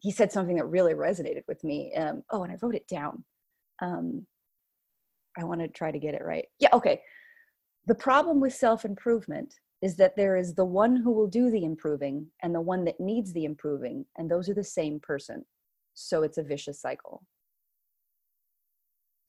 he 0.00 0.10
said 0.10 0.30
something 0.30 0.56
that 0.56 0.66
really 0.66 0.94
resonated 0.94 1.42
with 1.48 1.62
me. 1.64 1.94
Um, 1.94 2.22
oh, 2.30 2.42
and 2.42 2.52
I 2.52 2.56
wrote 2.60 2.74
it 2.74 2.88
down. 2.88 3.24
Um, 3.82 4.26
I 5.38 5.44
want 5.44 5.60
to 5.60 5.68
try 5.68 5.90
to 5.90 5.98
get 5.98 6.14
it 6.14 6.24
right. 6.24 6.46
Yeah, 6.58 6.68
okay. 6.72 7.00
The 7.86 7.94
problem 7.94 8.40
with 8.40 8.54
self 8.54 8.84
improvement 8.84 9.54
is 9.82 9.96
that 9.96 10.16
there 10.16 10.36
is 10.36 10.54
the 10.54 10.64
one 10.64 10.96
who 10.96 11.12
will 11.12 11.26
do 11.26 11.50
the 11.50 11.64
improving 11.64 12.26
and 12.42 12.54
the 12.54 12.60
one 12.60 12.84
that 12.84 13.00
needs 13.00 13.32
the 13.32 13.44
improving, 13.44 14.04
and 14.16 14.30
those 14.30 14.48
are 14.48 14.54
the 14.54 14.64
same 14.64 15.00
person. 15.00 15.44
So 15.96 16.22
it's 16.22 16.38
a 16.38 16.42
vicious 16.42 16.78
cycle. 16.78 17.24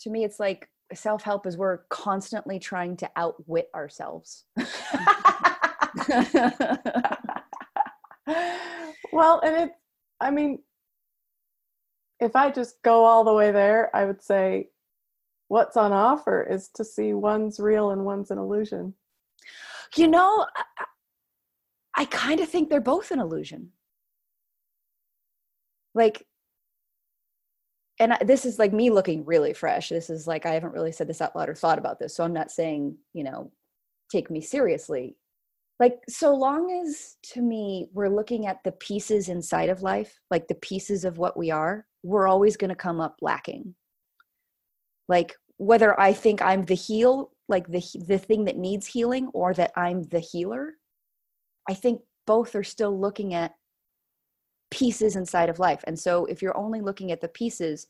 To 0.02 0.10
me, 0.10 0.26
it's 0.26 0.40
like 0.40 0.70
self 0.94 1.24
help 1.24 1.48
is 1.48 1.58
we're 1.58 1.80
constantly 1.90 2.60
trying 2.60 2.98
to 2.98 3.10
outwit 3.16 3.70
ourselves. 3.74 4.44
well, 9.12 9.40
and 9.40 9.56
it 9.56 9.72
I 10.20 10.30
mean, 10.30 10.60
if 12.20 12.36
I 12.36 12.52
just 12.52 12.82
go 12.84 13.06
all 13.06 13.24
the 13.24 13.34
way 13.34 13.52
there, 13.52 13.96
I 13.96 14.06
would 14.06 14.22
say 14.22 14.70
what's 15.48 15.78
on 15.78 15.94
offer 15.94 16.44
is 16.44 16.70
to 16.76 16.84
see 16.84 17.14
one's 17.14 17.60
real 17.60 17.92
and 17.92 18.04
one's 18.04 18.30
an 18.30 18.38
illusion. 18.38 18.94
You 19.96 20.10
know, 20.10 20.46
I, 20.78 20.86
I 21.96 22.06
kind 22.06 22.42
of 22.42 22.50
think 22.50 22.70
they're 22.70 22.82
both 22.82 23.12
an 23.12 23.20
illusion. 23.20 23.72
Like, 25.96 26.26
and 28.00 28.14
I, 28.14 28.24
this 28.24 28.46
is 28.46 28.60
like 28.60 28.74
me 28.74 28.90
looking 28.90 29.26
really 29.26 29.54
fresh. 29.54 29.90
This 29.90 30.10
is 30.10 30.28
like, 30.28 30.46
I 30.46 30.54
haven't 30.54 30.74
really 30.74 30.92
said 30.92 31.08
this 31.08 31.22
out 31.22 31.36
loud 31.36 31.50
or 31.50 31.56
thought 31.56 31.80
about 31.80 32.00
this. 32.00 32.16
So 32.16 32.24
I'm 32.24 32.34
not 32.34 32.52
saying, 32.52 32.96
you 33.14 33.24
know, 33.24 33.52
take 34.12 34.30
me 34.30 34.42
seriously 34.42 35.16
like 35.80 36.00
so 36.10 36.34
long 36.34 36.72
as 36.84 37.18
to 37.22 37.42
me 37.42 37.88
we're 37.94 38.10
looking 38.10 38.48
at 38.48 38.64
the 38.64 38.72
pieces 38.74 39.30
inside 39.30 39.70
of 39.70 39.82
life 39.82 40.20
like 40.32 40.48
the 40.48 40.56
pieces 40.56 41.06
of 41.06 41.18
what 41.18 41.38
we 41.38 41.52
are 41.52 41.86
we're 42.04 42.28
always 42.28 42.58
going 42.58 42.70
to 42.70 42.76
come 42.76 43.00
up 43.00 43.16
lacking 43.22 43.76
like 45.08 45.36
whether 45.58 46.00
i 46.00 46.12
think 46.14 46.42
i'm 46.42 46.64
the 46.66 46.76
heal 46.76 47.32
like 47.48 47.68
the 47.68 47.84
the 48.08 48.18
thing 48.18 48.46
that 48.46 48.58
needs 48.58 48.88
healing 48.88 49.30
or 49.34 49.54
that 49.54 49.72
i'm 49.76 50.04
the 50.04 50.20
healer 50.20 50.74
i 51.70 51.74
think 51.74 52.02
both 52.26 52.56
are 52.56 52.64
still 52.64 53.00
looking 53.00 53.34
at 53.34 53.54
pieces 54.70 55.16
inside 55.16 55.50
of 55.50 55.60
life. 55.60 55.84
And 55.86 55.98
so 55.98 56.26
if 56.26 56.42
you're 56.42 56.58
only 56.58 56.82
looking 56.82 57.12
at 57.12 57.22
the 57.22 57.28
pieces 57.28 57.88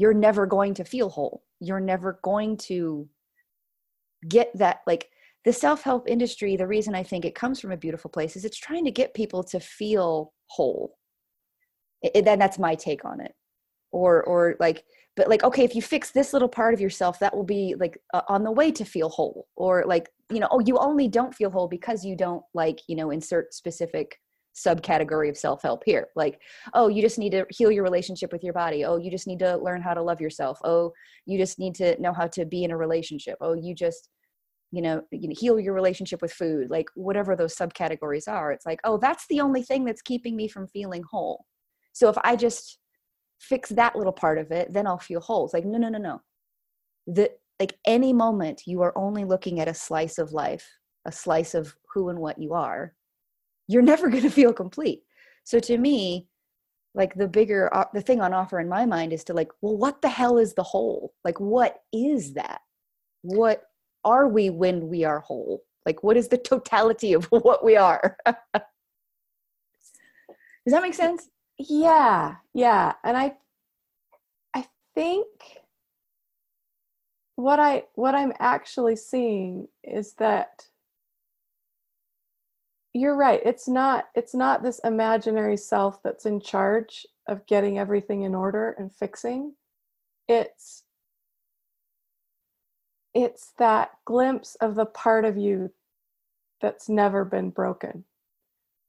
you're 0.00 0.14
never 0.14 0.46
going 0.46 0.72
to 0.74 0.84
feel 0.84 1.10
whole. 1.10 1.44
You're 1.60 1.80
never 1.80 2.18
going 2.22 2.56
to 2.68 3.06
get 4.28 4.50
that 4.54 4.80
like 4.86 5.10
the 5.44 5.52
self-help 5.52 6.06
industry 6.06 6.54
the 6.54 6.66
reason 6.66 6.94
i 6.94 7.02
think 7.02 7.24
it 7.24 7.34
comes 7.34 7.58
from 7.58 7.72
a 7.72 7.76
beautiful 7.76 8.10
place 8.10 8.36
is 8.36 8.44
it's 8.44 8.58
trying 8.58 8.84
to 8.84 8.90
get 8.90 9.14
people 9.14 9.42
to 9.42 9.58
feel 9.58 10.32
whole. 10.48 10.96
It, 12.02 12.12
it, 12.14 12.24
that's 12.24 12.58
my 12.58 12.74
take 12.74 13.04
on 13.04 13.20
it. 13.20 13.32
Or 13.92 14.22
or 14.24 14.56
like 14.60 14.84
but 15.16 15.28
like 15.28 15.42
okay 15.44 15.64
if 15.64 15.74
you 15.74 15.82
fix 15.82 16.12
this 16.12 16.32
little 16.32 16.48
part 16.48 16.72
of 16.72 16.80
yourself 16.80 17.18
that 17.18 17.34
will 17.36 17.44
be 17.44 17.74
like 17.78 17.98
uh, 18.14 18.22
on 18.28 18.42
the 18.42 18.52
way 18.52 18.70
to 18.72 18.84
feel 18.84 19.10
whole. 19.10 19.48
Or 19.56 19.84
like 19.86 20.08
you 20.30 20.40
know 20.40 20.48
oh 20.50 20.60
you 20.60 20.78
only 20.78 21.08
don't 21.08 21.34
feel 21.34 21.50
whole 21.50 21.68
because 21.68 22.04
you 22.04 22.16
don't 22.16 22.42
like 22.54 22.80
you 22.88 22.96
know 22.96 23.10
insert 23.10 23.52
specific 23.52 24.18
subcategory 24.64 25.28
of 25.28 25.36
self-help 25.36 25.82
here. 25.84 26.08
Like 26.16 26.40
oh 26.74 26.88
you 26.88 27.02
just 27.02 27.18
need 27.18 27.30
to 27.30 27.46
heal 27.50 27.70
your 27.70 27.84
relationship 27.84 28.32
with 28.32 28.44
your 28.44 28.52
body. 28.52 28.84
Oh 28.84 28.96
you 28.96 29.10
just 29.10 29.26
need 29.26 29.38
to 29.40 29.56
learn 29.56 29.82
how 29.82 29.94
to 29.94 30.02
love 30.02 30.20
yourself. 30.20 30.58
Oh 30.64 30.92
you 31.26 31.38
just 31.38 31.58
need 31.58 31.74
to 31.76 32.00
know 32.00 32.12
how 32.12 32.26
to 32.28 32.44
be 32.44 32.64
in 32.64 32.70
a 32.70 32.76
relationship. 32.76 33.36
Oh 33.40 33.54
you 33.54 33.74
just 33.74 34.08
you 34.72 34.82
know, 34.82 35.02
you 35.10 35.28
know 35.28 35.34
heal 35.36 35.58
your 35.58 35.74
relationship 35.74 36.22
with 36.22 36.32
food. 36.32 36.70
Like 36.70 36.86
whatever 36.94 37.36
those 37.36 37.56
subcategories 37.56 38.28
are 38.28 38.52
it's 38.52 38.66
like 38.66 38.80
oh 38.84 38.98
that's 38.98 39.26
the 39.28 39.40
only 39.40 39.62
thing 39.62 39.84
that's 39.84 40.02
keeping 40.02 40.36
me 40.36 40.48
from 40.48 40.68
feeling 40.68 41.02
whole. 41.10 41.44
So 41.92 42.08
if 42.08 42.16
i 42.24 42.36
just 42.36 42.78
fix 43.40 43.70
that 43.70 43.96
little 43.96 44.12
part 44.12 44.36
of 44.38 44.50
it 44.52 44.70
then 44.70 44.86
i'll 44.86 44.98
feel 44.98 45.20
whole. 45.20 45.44
It's 45.44 45.54
like 45.54 45.64
no 45.64 45.78
no 45.78 45.88
no 45.88 45.98
no. 45.98 46.20
The 47.06 47.30
like 47.58 47.78
any 47.86 48.12
moment 48.12 48.62
you 48.66 48.80
are 48.82 48.96
only 48.96 49.24
looking 49.24 49.60
at 49.60 49.68
a 49.68 49.74
slice 49.74 50.18
of 50.18 50.32
life 50.32 50.66
a 51.06 51.12
slice 51.12 51.54
of 51.54 51.74
who 51.92 52.08
and 52.08 52.18
what 52.18 52.40
you 52.40 52.54
are 52.54 52.94
you're 53.70 53.82
never 53.82 54.08
going 54.08 54.22
to 54.22 54.30
feel 54.30 54.52
complete 54.52 55.02
so 55.44 55.58
to 55.58 55.78
me 55.78 56.26
like 56.94 57.14
the 57.14 57.28
bigger 57.28 57.70
the 57.94 58.02
thing 58.02 58.20
on 58.20 58.34
offer 58.34 58.58
in 58.58 58.68
my 58.68 58.84
mind 58.84 59.12
is 59.12 59.24
to 59.24 59.32
like 59.32 59.50
well 59.60 59.76
what 59.76 60.02
the 60.02 60.08
hell 60.08 60.38
is 60.38 60.54
the 60.54 60.62
whole 60.62 61.14
like 61.24 61.38
what 61.38 61.82
is 61.92 62.34
that 62.34 62.60
what 63.22 63.64
are 64.04 64.28
we 64.28 64.50
when 64.50 64.88
we 64.88 65.04
are 65.04 65.20
whole 65.20 65.62
Like, 65.86 66.02
what 66.02 66.16
is 66.16 66.28
the 66.28 66.38
totality 66.38 67.12
of 67.12 67.24
what 67.26 67.64
we 67.64 67.76
are? 67.76 68.16
Does 68.26 68.34
that 70.66 70.82
make 70.82 70.94
sense? 70.94 71.28
Yeah, 71.58 72.36
yeah. 72.54 72.94
And 73.04 73.16
I 73.16 73.36
I 74.54 74.66
think 74.94 75.26
what 77.36 77.58
I 77.58 77.84
what 77.94 78.14
I'm 78.14 78.32
actually 78.38 78.96
seeing 78.96 79.68
is 79.82 80.14
that 80.14 80.66
you're 82.92 83.16
right. 83.16 83.40
It's 83.44 83.68
not 83.68 84.06
it's 84.14 84.34
not 84.34 84.62
this 84.62 84.80
imaginary 84.84 85.56
self 85.56 86.02
that's 86.02 86.26
in 86.26 86.40
charge 86.40 87.06
of 87.28 87.46
getting 87.46 87.78
everything 87.78 88.22
in 88.22 88.34
order 88.34 88.74
and 88.78 88.92
fixing. 88.92 89.54
It's 90.28 90.84
it's 93.14 93.52
that 93.58 93.90
glimpse 94.04 94.56
of 94.56 94.74
the 94.74 94.86
part 94.86 95.24
of 95.24 95.36
you 95.36 95.72
that's 96.60 96.88
never 96.88 97.24
been 97.24 97.50
broken. 97.50 98.04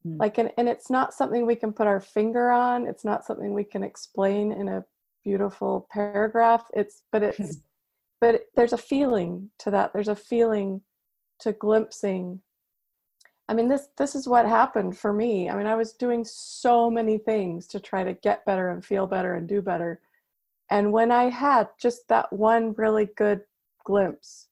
Mm. 0.06 0.20
Like 0.20 0.38
and, 0.40 0.52
and 0.58 0.68
it's 0.68 0.90
not 0.90 1.14
something 1.14 1.46
we 1.46 1.56
can 1.56 1.72
put 1.72 1.88
our 1.88 2.00
finger 2.00 2.50
on. 2.50 2.88
It's 2.88 3.06
not 3.06 3.26
something 3.26 3.54
we 3.54 3.64
can 3.64 3.84
explain 3.84 4.52
in 4.52 4.68
a 4.68 4.86
beautiful 5.24 5.88
paragraph. 5.92 6.66
It's 6.74 7.04
but 7.12 7.22
it's 7.22 7.58
but 8.22 8.46
there's 8.56 8.74
a 8.74 8.78
feeling 8.78 9.52
to 9.60 9.70
that. 9.72 9.94
There's 9.94 10.08
a 10.08 10.16
feeling 10.16 10.82
to 11.40 11.54
glimpsing 11.54 12.42
I 13.52 13.54
mean, 13.54 13.68
this 13.68 13.90
this 13.98 14.16
is 14.16 14.30
what 14.30 14.46
happened 14.46 14.98
for 14.98 15.12
me. 15.12 15.50
I 15.50 15.58
mean, 15.58 15.68
I 15.68 15.76
was 15.76 15.92
doing 15.92 16.24
so 16.24 16.90
many 16.90 17.18
things 17.18 17.68
to 17.68 17.82
try 17.82 18.02
to 18.02 18.14
get 18.14 18.46
better 18.46 18.70
and 18.70 18.84
feel 18.84 19.08
better 19.08 19.34
and 19.34 19.46
do 19.46 19.62
better. 19.62 20.00
And 20.70 20.94
when 20.94 21.12
I 21.12 21.26
had 21.26 21.68
just 21.78 22.08
that 22.08 22.32
one 22.32 22.74
really 22.78 23.10
good 23.18 23.42
glimpse 23.84 24.48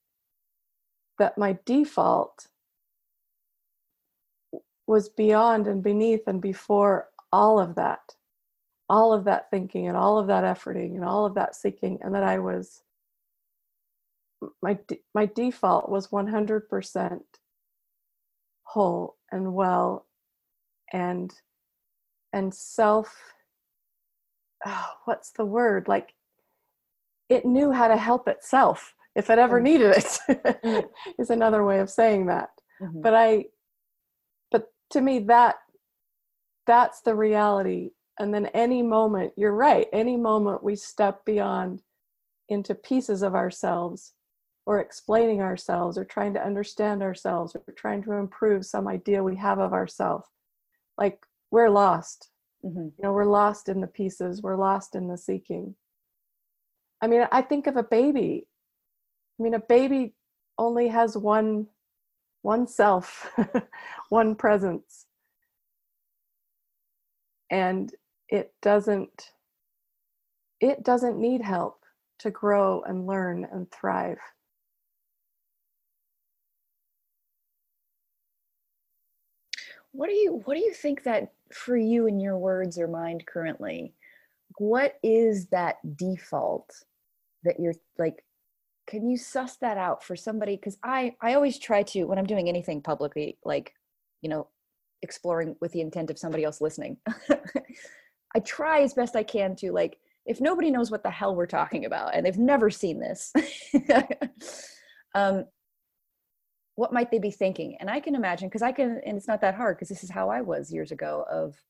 that 1.18 1.38
my 1.38 1.58
default 1.64 2.48
was 4.86 5.08
beyond 5.08 5.66
and 5.68 5.82
beneath 5.82 6.28
and 6.28 6.42
before 6.42 7.08
all 7.32 7.58
of 7.58 7.76
that, 7.76 8.16
all 8.90 9.14
of 9.14 9.24
that 9.24 9.50
thinking 9.50 9.88
and 9.88 9.96
all 9.96 10.20
of 10.20 10.28
that 10.28 10.44
efforting 10.44 10.96
and 10.96 11.06
all 11.06 11.26
of 11.26 11.36
that 11.36 11.56
seeking, 11.56 12.00
and 12.02 12.14
that 12.14 12.24
I 12.24 12.40
was 12.40 12.84
my 14.62 14.78
my 15.16 15.26
default 15.26 15.88
was 15.88 16.10
100% 16.10 17.22
whole 18.70 19.16
and 19.32 19.54
well 19.54 20.06
and 20.94 21.34
and 22.34 22.54
self 22.54 23.16
oh, 24.66 24.90
what's 25.06 25.32
the 25.32 25.46
word 25.46 25.88
like 25.88 26.14
it 27.30 27.46
knew 27.46 27.72
how 27.72 27.88
to 27.88 27.98
help 27.98 28.28
itself 28.28 28.94
if 29.16 29.30
it 29.30 29.40
ever 29.40 29.60
mm. 29.60 29.64
needed 29.64 29.92
it 29.98 30.20
mm. 30.64 30.84
another 31.30 31.66
way 31.66 31.80
of 31.80 31.90
saying 31.90 32.28
that 32.28 32.50
mm-hmm. 32.82 33.02
but 33.02 33.16
i 33.16 33.44
but 34.52 34.66
to 34.92 35.02
me 35.02 35.20
that 35.20 35.56
that's 36.68 37.02
the 37.02 37.16
reality 37.16 37.90
and 38.20 38.32
then 38.32 38.46
any 38.48 38.84
moment 38.84 39.34
you're 39.36 39.56
right 39.56 39.88
any 39.94 40.16
moment 40.16 40.64
we 40.64 40.76
step 40.76 41.26
beyond 41.26 41.82
into 42.50 42.76
pieces 42.76 43.24
of 43.24 43.34
ourselves 43.34 44.14
or 44.70 44.80
explaining 44.82 45.42
ourselves 45.42 45.98
or 45.98 46.06
trying 46.06 46.32
to 46.32 46.46
understand 46.46 47.02
ourselves 47.02 47.56
or 47.56 47.74
trying 47.76 48.04
to 48.04 48.14
improve 48.14 48.64
some 48.64 48.88
idea 48.88 49.24
we 49.24 49.36
have 49.36 49.58
of 49.58 49.74
ourselves 49.74 50.28
like 50.96 51.26
we're 51.50 51.72
lost. 51.72 52.30
Mm-hmm. 52.64 52.90
you 52.96 53.02
know 53.02 53.12
we're 53.12 53.26
lost 53.26 53.68
in 53.68 53.82
the 53.82 53.88
pieces 53.88 54.44
we're 54.44 54.56
lost 54.56 54.94
in 54.94 55.08
the 55.08 55.18
seeking. 55.18 55.74
I 57.02 57.08
mean 57.08 57.26
i 57.32 57.42
think 57.42 57.66
of 57.66 57.78
a 57.78 57.84
baby. 57.84 58.48
I 59.40 59.44
mean 59.44 59.56
a 59.56 59.60
baby 59.60 60.14
only 60.60 60.88
has 60.90 61.18
one 61.18 61.66
one 62.44 62.68
self 62.68 63.32
one 64.10 64.36
presence. 64.36 65.08
And 67.50 67.92
it 68.28 68.54
doesn't 68.62 69.32
it 70.62 70.84
doesn't 70.84 71.18
need 71.18 71.42
help 71.42 71.86
to 72.20 72.30
grow 72.30 72.84
and 72.84 73.08
learn 73.08 73.48
and 73.52 73.66
thrive 73.72 74.20
what 79.92 80.08
do 80.08 80.16
you 80.16 80.42
what 80.46 80.56
do 80.56 80.62
you 80.62 80.74
think 80.74 81.04
that 81.04 81.34
for 81.52 81.76
you 81.76 82.08
in 82.08 82.20
your 82.20 82.38
words 82.38 82.78
or 82.78 82.88
mind 82.88 83.26
currently 83.26 83.94
what 84.58 84.96
is 85.04 85.48
that 85.48 85.78
default 85.98 86.72
that 87.44 87.60
you're 87.60 87.74
like 87.98 88.24
can 88.90 89.08
you 89.08 89.18
suss 89.18 89.56
that 89.58 89.78
out 89.78 90.04
for 90.04 90.16
somebody? 90.16 90.56
Because 90.56 90.78
i 90.84 91.16
i 91.22 91.36
always 91.36 91.60
try 91.60 91.84
to 91.84 92.06
when 92.06 92.18
i'm 92.18 92.26
doing 92.26 92.50
anything 92.50 92.82
publicly 92.82 93.38
like 93.46 93.74
you 94.22 94.30
know 94.30 94.48
exploring 95.02 95.56
with 95.62 95.72
the 95.72 95.82
intent 95.82 96.10
of 96.10 96.20
somebody 96.20 96.44
else 96.44 96.60
listening 96.60 96.98
i 98.36 98.40
try 98.40 98.82
as 98.82 98.94
best 98.94 99.16
i 99.16 99.24
can 99.24 99.56
to 99.56 99.72
like 99.72 99.98
if 100.26 100.42
nobody 100.42 100.70
knows 100.70 100.92
what 100.92 101.04
the 101.04 101.10
hell 101.10 101.36
we're 101.36 101.46
talking 101.46 101.86
about 101.86 102.14
and 102.14 102.26
they've 102.26 102.38
never 102.38 102.70
seen 102.70 103.00
this 103.00 103.32
um 105.16 105.46
what 106.80 106.94
might 106.94 107.12
they 107.12 107.20
be 107.20 107.30
thinking? 107.30 107.76
And 107.82 107.90
i 107.90 108.00
can 108.00 108.16
imagine 108.16 108.48
because 108.48 108.62
i 108.62 108.72
can 108.72 109.02
and 109.06 109.18
it's 109.18 109.28
not 109.28 109.42
that 109.42 109.56
hard 109.56 109.76
because 109.76 109.90
this 109.90 110.04
is 110.04 110.10
how 110.10 110.30
i 110.30 110.40
was 110.40 110.72
years 110.72 110.92
ago 110.92 111.26
of 111.30 111.62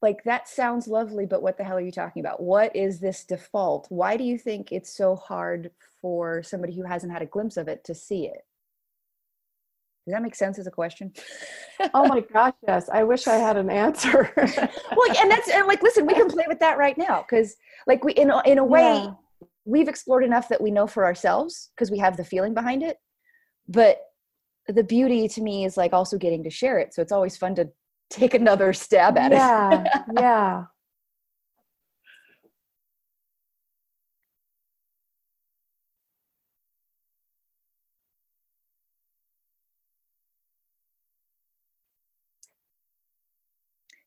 like 0.00 0.24
that 0.24 0.48
sounds 0.48 0.88
lovely 0.88 1.26
but 1.26 1.42
what 1.42 1.58
the 1.58 1.64
hell 1.64 1.76
are 1.76 1.80
you 1.80 1.92
talking 1.92 2.20
about? 2.20 2.42
What 2.42 2.74
is 2.74 3.00
this 3.00 3.24
default? 3.24 3.86
Why 3.90 4.16
do 4.16 4.24
you 4.24 4.38
think 4.38 4.72
it's 4.72 4.90
so 4.94 5.16
hard 5.16 5.70
for 6.00 6.42
somebody 6.42 6.74
who 6.74 6.84
hasn't 6.84 7.12
had 7.12 7.22
a 7.22 7.26
glimpse 7.26 7.56
of 7.56 7.68
it 7.68 7.84
to 7.84 7.94
see 7.94 8.26
it? 8.26 8.44
Does 10.06 10.12
that 10.14 10.22
make 10.22 10.34
sense 10.34 10.58
as 10.58 10.66
a 10.66 10.70
question? 10.70 11.12
Oh 11.92 12.06
my 12.06 12.20
gosh 12.32 12.54
yes. 12.66 12.88
I 12.90 13.02
wish 13.04 13.26
i 13.26 13.36
had 13.36 13.56
an 13.58 13.70
answer. 13.70 14.32
Well 14.96 15.16
and 15.20 15.30
that's 15.30 15.50
and 15.50 15.66
like 15.66 15.82
listen 15.82 16.06
we 16.06 16.14
can 16.14 16.28
play 16.28 16.44
with 16.48 16.60
that 16.60 16.78
right 16.78 16.96
now 16.96 17.22
because 17.22 17.56
like 17.86 18.02
we 18.02 18.12
in, 18.12 18.32
in 18.46 18.58
a 18.58 18.64
way 18.64 18.94
yeah. 19.04 19.10
we've 19.66 19.88
explored 19.88 20.24
enough 20.24 20.48
that 20.48 20.62
we 20.62 20.70
know 20.70 20.86
for 20.86 21.04
ourselves 21.04 21.70
because 21.74 21.90
we 21.90 21.98
have 21.98 22.16
the 22.16 22.24
feeling 22.24 22.54
behind 22.54 22.82
it. 22.82 22.96
But 23.68 23.98
the 24.68 24.84
beauty 24.84 25.28
to 25.28 25.40
me 25.42 25.64
is 25.64 25.76
like 25.76 25.92
also 25.92 26.18
getting 26.18 26.42
to 26.42 26.50
share 26.50 26.78
it 26.78 26.94
so 26.94 27.02
it's 27.02 27.12
always 27.12 27.36
fun 27.36 27.54
to 27.54 27.68
take 28.10 28.34
another 28.34 28.72
stab 28.72 29.16
at 29.18 29.32
yeah, 29.32 29.82
it 29.82 29.90
yeah 29.92 30.02
yeah 30.20 30.64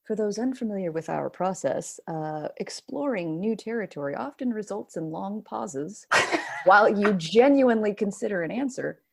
For 0.09 0.15
those 0.15 0.39
unfamiliar 0.39 0.91
with 0.91 1.07
our 1.07 1.29
process, 1.29 1.99
uh, 2.07 2.47
exploring 2.57 3.39
new 3.39 3.55
territory 3.55 4.15
often 4.15 4.51
results 4.51 4.97
in 4.97 5.11
long 5.11 5.43
pauses 5.43 6.07
while 6.65 6.89
you 6.89 7.13
genuinely 7.13 7.93
consider 7.93 8.41
an 8.41 8.49
answer. 8.49 9.03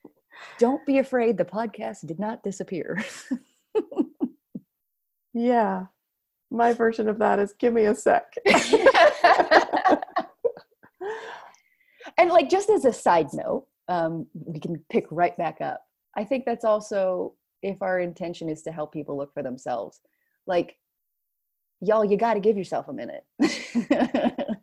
Don't 0.59 0.85
be 0.87 0.99
afraid, 0.99 1.37
the 1.37 1.45
podcast 1.45 2.07
did 2.07 2.19
not 2.19 2.43
disappear. 2.43 3.05
yeah. 5.35 5.87
My 6.51 6.73
version 6.73 7.09
of 7.09 7.19
that 7.19 7.39
is 7.39 7.55
give 7.59 7.73
me 7.73 7.85
a 7.87 7.95
sec. 7.95 8.33
and 12.19 12.31
like 12.31 12.49
just 12.49 12.71
as 12.71 12.85
a 12.85 12.93
side 12.93 13.29
note, 13.33 13.67
um, 13.89 14.27
we 14.35 14.61
can 14.61 14.83
pick 14.91 15.07
right 15.11 15.37
back 15.37 15.61
up. 15.61 15.83
I 16.17 16.25
think 16.25 16.45
that's 16.45 16.65
also 16.65 17.35
if 17.63 17.83
our 17.83 18.01
intention 18.01 18.49
is 18.49 18.63
to 18.63 18.73
help 18.73 18.93
people 18.93 19.17
look 19.17 19.35
for 19.35 19.43
themselves. 19.43 20.01
Like, 20.47 20.77
y'all, 21.81 22.05
you 22.05 22.17
got 22.17 22.35
to 22.35 22.41
give 22.41 22.57
yourself 22.57 22.89
a 22.89 22.93
minute. 22.93 23.25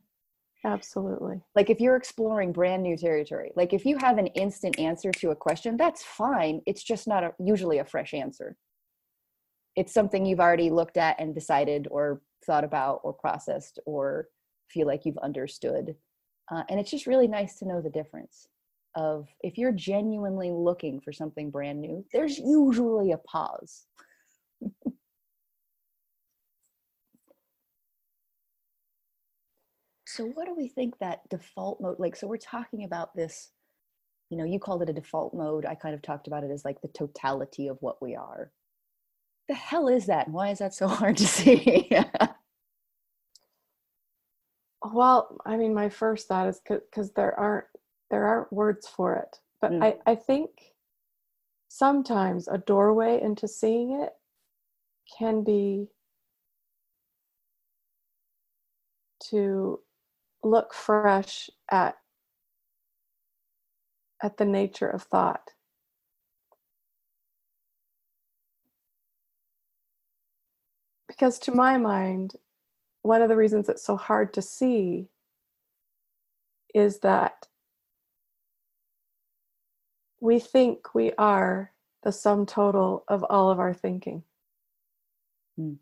Absolutely. 0.65 1.41
Like 1.56 1.69
if 1.69 1.82
you're 1.82 1.97
exploring 1.97 2.54
brand 2.54 2.84
new 2.84 2.95
territory, 2.95 3.52
like 3.56 3.73
if 3.73 3.86
you 3.86 3.97
have 3.97 4.17
an 4.17 4.28
instant 4.28 4.80
answer 4.80 5.12
to 5.12 5.32
a 5.32 5.36
question, 5.36 5.76
that's 5.76 6.04
fine. 6.04 6.62
It's 6.65 6.84
just 6.84 7.08
not 7.08 7.23
a, 7.23 7.34
usually 7.38 7.80
a 7.80 7.86
fresh 7.86 8.13
answer. 8.13 8.56
It's 9.76 9.93
something 9.93 10.26
you've 10.26 10.39
already 10.39 10.69
looked 10.69 10.97
at 10.97 11.19
and 11.19 11.34
decided 11.34 11.88
or 11.89 12.21
thought 12.45 12.63
about 12.63 13.02
or 13.04 13.13
processed 13.13 13.80
or 13.86 14.28
feel 14.69 14.88
like 14.88 15.06
you've 15.06 15.17
understood. 15.17 15.95
Uh, 16.52 16.63
and 16.69 16.80
it's 16.80 16.91
just 16.91 17.08
really 17.08 17.28
nice 17.28 17.58
to 17.60 17.67
know 17.67 17.82
the 17.82 17.89
difference 17.89 18.47
of 18.95 19.28
if 19.41 19.58
you're 19.58 19.71
genuinely 19.71 20.52
looking 20.52 21.02
for 21.02 21.12
something 21.12 21.49
brand 21.49 21.82
new, 21.82 22.06
there's 22.13 22.38
usually 22.38 23.12
a 23.12 23.17
pause. 23.17 23.88
so 30.15 30.26
what 30.26 30.45
do 30.45 30.54
we 30.56 30.67
think 30.67 30.97
that 30.99 31.28
default 31.30 31.82
mode 31.82 31.99
like 31.99 32.15
so 32.15 32.28
we're 32.28 32.38
talking 32.38 32.84
about 32.84 33.15
this 33.15 33.49
you 34.30 34.38
know 34.38 34.45
you 34.45 34.60
called 34.60 34.82
it 34.82 34.89
a 34.89 34.93
default 34.93 35.34
mode. 35.36 35.63
I 35.63 35.76
kind 35.76 35.93
of 35.93 36.02
talked 36.02 36.26
about 36.26 36.43
it 36.43 36.49
as 36.49 36.65
like 36.65 36.82
the 36.82 36.88
totality 36.88 37.67
of 37.67 37.78
what 37.82 38.02
we 38.02 38.15
are. 38.15 38.52
The 39.47 39.54
hell 39.54 39.88
is 39.88 40.08
that 40.08 40.26
and 40.26 40.34
why 40.34 40.49
is 40.49 40.58
that 40.58 40.73
so 40.73 40.88
hard 40.99 41.17
to 41.17 41.28
see. 41.28 41.89
Well 44.86 45.38
i 45.45 45.56
mean 45.56 45.73
my 45.73 45.88
first 45.88 46.28
thought 46.28 46.49
is 46.49 46.60
because 46.67 47.13
there 47.13 47.39
aren't 47.39 47.67
there 48.12 48.26
aren't 48.26 48.52
words 48.52 48.86
for 48.86 49.15
it. 49.15 49.39
But 49.62 49.71
mm. 49.71 49.82
i 49.82 50.12
i 50.12 50.15
think 50.15 50.49
sometimes 51.69 52.49
a 52.49 52.58
doorway 52.58 53.21
into 53.21 53.47
seeing 53.47 54.02
it 54.02 54.12
can 55.17 55.41
be 55.45 55.88
to 59.30 59.80
look 60.43 60.73
fresh 60.73 61.49
at 61.71 61.97
at 64.21 64.38
the 64.38 64.45
nature 64.45 64.88
of 64.88 65.03
thought 65.03 65.51
because 71.08 71.39
to 71.39 71.51
my 71.51 71.77
mind 71.77 72.34
one 73.01 73.21
of 73.21 73.29
the 73.29 73.36
reasons 73.36 73.69
it's 73.69 73.84
so 73.84 73.97
hard 73.97 74.34
to 74.34 74.41
see 74.41 75.08
is 76.73 76.99
that 76.99 77.47
we 80.19 80.39
think 80.39 80.95
we 80.95 81.12
are 81.17 81.71
the 82.03 82.12
sum 82.12 82.45
total 82.45 83.03
of 83.08 83.23
all 83.29 83.51
of 83.51 83.60
our 83.60 83.73
thinking 83.73 84.23
mm. 85.60 85.75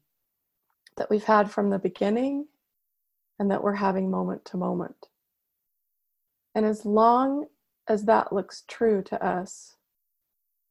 that 0.97 1.09
we've 1.09 1.23
had 1.23 1.49
from 1.49 1.69
the 1.69 1.79
beginning 1.79 2.47
and 3.39 3.49
that 3.51 3.63
we're 3.63 3.75
having 3.75 4.11
moment 4.11 4.45
to 4.45 4.57
moment. 4.57 5.07
And 6.53 6.65
as 6.65 6.85
long 6.85 7.45
as 7.87 8.05
that 8.05 8.33
looks 8.33 8.63
true 8.67 9.01
to 9.03 9.25
us, 9.25 9.75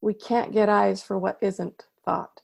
we 0.01 0.15
can't 0.15 0.53
get 0.53 0.69
eyes 0.69 1.03
for 1.03 1.19
what 1.19 1.39
isn't 1.41 1.85
thought. 2.05 2.43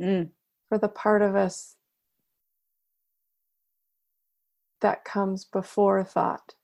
Mm. 0.00 0.30
For 0.68 0.78
the 0.78 0.88
part 0.88 1.22
of 1.22 1.34
us 1.34 1.76
that 4.80 5.04
comes 5.04 5.44
before 5.44 6.04
thought. 6.04 6.54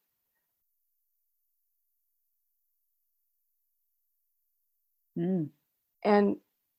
Mm. 5.19 5.49
And 6.05 6.37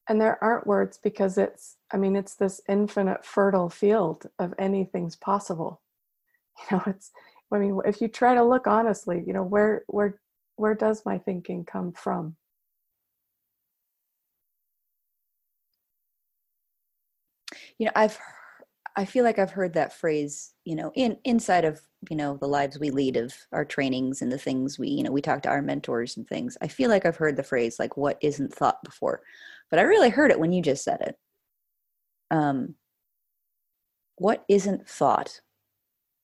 and 0.10 0.20
there 0.20 0.42
aren't 0.44 0.68
words 0.68 1.00
because 1.02 1.38
it's 1.38 1.78
i 1.92 1.98
mean 1.98 2.16
it's 2.16 2.36
this 2.36 2.62
infinite 2.68 3.26
fertile 3.26 3.70
field 3.70 4.28
of 4.40 4.54
anything's 4.60 5.16
possible. 5.16 5.82
You 6.72 6.78
know 6.78 6.84
it's 6.88 7.12
i 7.54 7.58
mean 7.58 7.80
if 7.86 8.02
you 8.02 8.08
try 8.08 8.36
to 8.36 8.44
look 8.44 8.68
honestly 8.68 9.24
you 9.26 9.34
know 9.34 9.44
where 9.44 9.84
where 9.88 10.20
where 10.56 10.76
does 10.76 11.04
my 11.06 11.18
thinking 11.18 11.66
come 11.66 11.92
from? 11.94 12.36
You 17.78 17.88
know 17.88 17.92
i've 17.96 18.18
i 18.96 19.06
feel 19.06 19.24
like 19.24 19.40
i've 19.40 19.52
heard 19.52 19.74
that 19.74 19.94
phrase 19.94 20.54
you 20.66 20.76
know 20.76 20.92
in 20.96 21.18
inside 21.24 21.66
of 21.66 21.82
you 22.10 22.16
know 22.16 22.38
the 22.38 22.48
lives 22.48 22.80
we 22.80 22.92
lead 22.92 23.18
of 23.18 23.34
our 23.52 23.66
trainings 23.66 24.22
and 24.22 24.32
the 24.32 24.38
things 24.38 24.78
we 24.78 24.90
you 24.90 25.04
know 25.04 25.12
we 25.12 25.22
talk 25.22 25.42
to 25.44 25.50
our 25.50 25.62
mentors 25.62 26.18
and 26.18 26.28
things. 26.28 26.58
I 26.62 26.68
feel 26.68 26.90
like 26.90 27.06
i've 27.06 27.18
heard 27.18 27.36
the 27.36 27.44
phrase 27.44 27.80
like 27.80 27.98
what 27.98 28.18
isn't 28.22 28.54
thought 28.54 28.84
before 28.84 29.22
but 29.74 29.80
I 29.80 29.86
really 29.86 30.12
heard 30.12 30.30
it 30.30 30.40
when 30.40 30.54
you 30.54 30.62
just 30.62 30.84
said 30.84 31.02
it. 31.02 31.18
Um, 32.30 32.76
what 34.18 34.46
isn't 34.48 34.88
thought? 34.88 35.42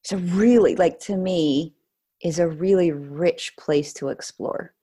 It's 0.03 0.11
a 0.11 0.17
really, 0.17 0.75
like 0.75 0.99
to 0.99 1.17
me, 1.17 1.73
is 2.21 2.37
a 2.37 2.47
really 2.47 2.91
rich 2.91 3.53
place 3.57 3.91
to 3.93 4.09
explore. 4.09 4.75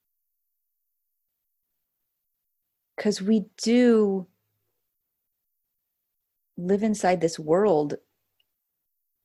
Because 2.97 3.23
we 3.23 3.45
do 3.63 4.27
live 6.57 6.83
inside 6.83 7.21
this 7.21 7.39
world 7.39 7.95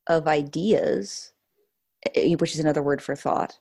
of 0.06 0.28
ideas, 0.28 1.32
eh, 2.14 2.34
which 2.34 2.54
is 2.54 2.60
another 2.60 2.80
word 2.80 3.02
for 3.02 3.16
thought. 3.16 3.58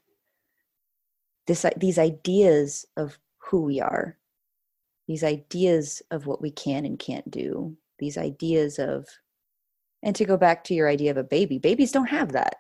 This, 1.48 1.66
these 1.76 1.98
ideas 1.98 2.86
of 2.96 3.18
who 3.40 3.64
we 3.64 3.82
are 3.82 4.20
these 5.08 5.24
ideas 5.24 6.02
of 6.12 6.26
what 6.26 6.42
we 6.42 6.52
can 6.52 6.86
and 6.86 7.00
can't 7.00 7.30
do, 7.30 7.76
these 8.00 8.18
ideas 8.18 8.80
of, 8.80 9.06
and 10.04 10.16
to 10.16 10.26
go 10.26 10.38
back 10.38 10.64
to 10.66 10.74
your 10.74 10.90
idea 10.90 11.12
of 11.12 11.18
a 11.18 11.24
baby, 11.24 11.58
babies 11.58 11.92
don't 11.92 12.10
have 12.10 12.32
that. 12.32 12.56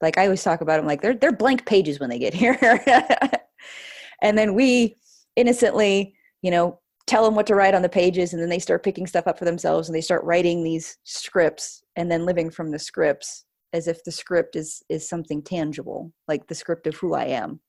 Like 0.00 0.18
I 0.18 0.24
always 0.24 0.42
talk 0.42 0.60
about 0.60 0.76
them, 0.76 0.86
like 0.86 1.00
they're 1.00 1.14
they're 1.14 1.32
blank 1.32 1.64
pages 1.64 1.98
when 1.98 2.10
they 2.10 2.18
get 2.18 2.34
here, 2.42 2.58
and 4.22 4.36
then 4.36 4.54
we 4.54 4.96
innocently, 5.36 6.14
you 6.42 6.50
know, 6.50 6.80
tell 7.06 7.24
them 7.24 7.34
what 7.34 7.46
to 7.46 7.54
write 7.54 7.74
on 7.74 7.82
the 7.82 7.88
pages, 7.88 8.32
and 8.32 8.42
then 8.42 8.50
they 8.50 8.58
start 8.58 8.82
picking 8.82 9.06
stuff 9.06 9.26
up 9.26 9.38
for 9.38 9.46
themselves, 9.46 9.88
and 9.88 9.96
they 9.96 10.02
start 10.02 10.24
writing 10.24 10.62
these 10.62 10.98
scripts, 11.04 11.82
and 11.96 12.10
then 12.10 12.26
living 12.26 12.50
from 12.50 12.70
the 12.70 12.78
scripts 12.78 13.44
as 13.72 13.88
if 13.88 14.04
the 14.04 14.12
script 14.12 14.54
is 14.54 14.82
is 14.90 15.08
something 15.08 15.42
tangible, 15.42 16.12
like 16.28 16.46
the 16.46 16.54
script 16.54 16.86
of 16.86 16.96
who 16.96 17.14
I 17.14 17.24
am 17.24 17.60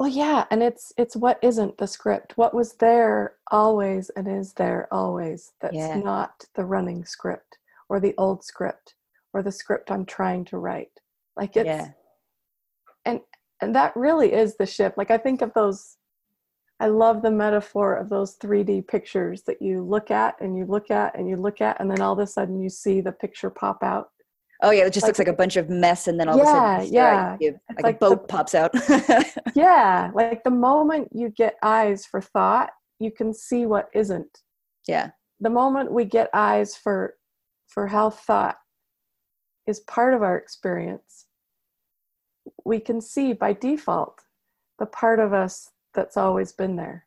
well 0.00 0.08
yeah 0.08 0.46
and 0.50 0.62
it's 0.62 0.94
it's 0.96 1.14
what 1.14 1.38
isn't 1.42 1.76
the 1.76 1.86
script 1.86 2.36
what 2.36 2.54
was 2.54 2.72
there 2.76 3.34
always 3.50 4.10
and 4.16 4.26
is 4.26 4.54
there 4.54 4.88
always 4.90 5.52
that's 5.60 5.76
yeah. 5.76 5.94
not 5.94 6.42
the 6.54 6.64
running 6.64 7.04
script 7.04 7.58
or 7.90 8.00
the 8.00 8.14
old 8.16 8.42
script 8.42 8.94
or 9.34 9.42
the 9.42 9.52
script 9.52 9.90
i'm 9.90 10.06
trying 10.06 10.42
to 10.42 10.56
write 10.56 10.90
like 11.36 11.54
it's 11.54 11.66
yeah. 11.66 11.88
and 13.04 13.20
and 13.60 13.76
that 13.76 13.94
really 13.94 14.32
is 14.32 14.56
the 14.56 14.64
shift 14.64 14.96
like 14.96 15.10
i 15.10 15.18
think 15.18 15.42
of 15.42 15.52
those 15.52 15.98
i 16.80 16.86
love 16.86 17.20
the 17.20 17.30
metaphor 17.30 17.94
of 17.94 18.08
those 18.08 18.38
3d 18.38 18.88
pictures 18.88 19.42
that 19.42 19.60
you 19.60 19.82
look 19.82 20.10
at 20.10 20.34
and 20.40 20.56
you 20.56 20.64
look 20.64 20.90
at 20.90 21.16
and 21.18 21.28
you 21.28 21.36
look 21.36 21.60
at 21.60 21.78
and 21.78 21.90
then 21.90 22.00
all 22.00 22.14
of 22.14 22.18
a 22.20 22.26
sudden 22.26 22.58
you 22.58 22.70
see 22.70 23.02
the 23.02 23.12
picture 23.12 23.50
pop 23.50 23.82
out 23.82 24.08
Oh 24.62 24.70
yeah, 24.70 24.84
it 24.84 24.92
just 24.92 25.04
like, 25.04 25.10
looks 25.10 25.18
like 25.18 25.28
a 25.28 25.32
bunch 25.32 25.56
of 25.56 25.70
mess, 25.70 26.06
and 26.06 26.20
then 26.20 26.28
all 26.28 26.36
yeah, 26.36 26.42
of 26.42 26.48
a 26.48 26.80
sudden, 26.82 26.94
yeah, 26.94 27.36
like, 27.40 27.82
like, 27.82 27.96
a 27.96 27.98
boat 27.98 28.22
the, 28.22 28.28
pops 28.28 28.54
out. 28.54 28.70
yeah, 29.54 30.10
like 30.14 30.44
the 30.44 30.50
moment 30.50 31.08
you 31.12 31.30
get 31.30 31.54
eyes 31.62 32.04
for 32.04 32.20
thought, 32.20 32.70
you 32.98 33.10
can 33.10 33.32
see 33.32 33.66
what 33.66 33.88
isn't. 33.94 34.38
Yeah. 34.86 35.10
The 35.40 35.50
moment 35.50 35.92
we 35.92 36.04
get 36.04 36.28
eyes 36.34 36.76
for 36.76 37.14
for 37.68 37.86
how 37.86 38.10
thought 38.10 38.56
is 39.66 39.80
part 39.80 40.12
of 40.12 40.22
our 40.22 40.36
experience, 40.36 41.26
we 42.64 42.80
can 42.80 43.00
see 43.00 43.32
by 43.32 43.52
default 43.52 44.20
the 44.78 44.86
part 44.86 45.20
of 45.20 45.32
us 45.32 45.70
that's 45.94 46.16
always 46.16 46.52
been 46.52 46.76
there. 46.76 47.06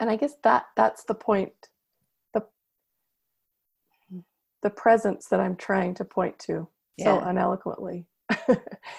And 0.00 0.08
I 0.08 0.16
guess 0.16 0.34
that 0.44 0.66
that's 0.76 1.04
the 1.04 1.14
point 1.14 1.52
the 4.62 4.70
presence 4.70 5.26
that 5.28 5.40
I'm 5.40 5.56
trying 5.56 5.94
to 5.94 6.04
point 6.04 6.38
to 6.40 6.68
yeah. 6.96 7.04
so 7.04 7.20
uneloquently. 7.20 8.06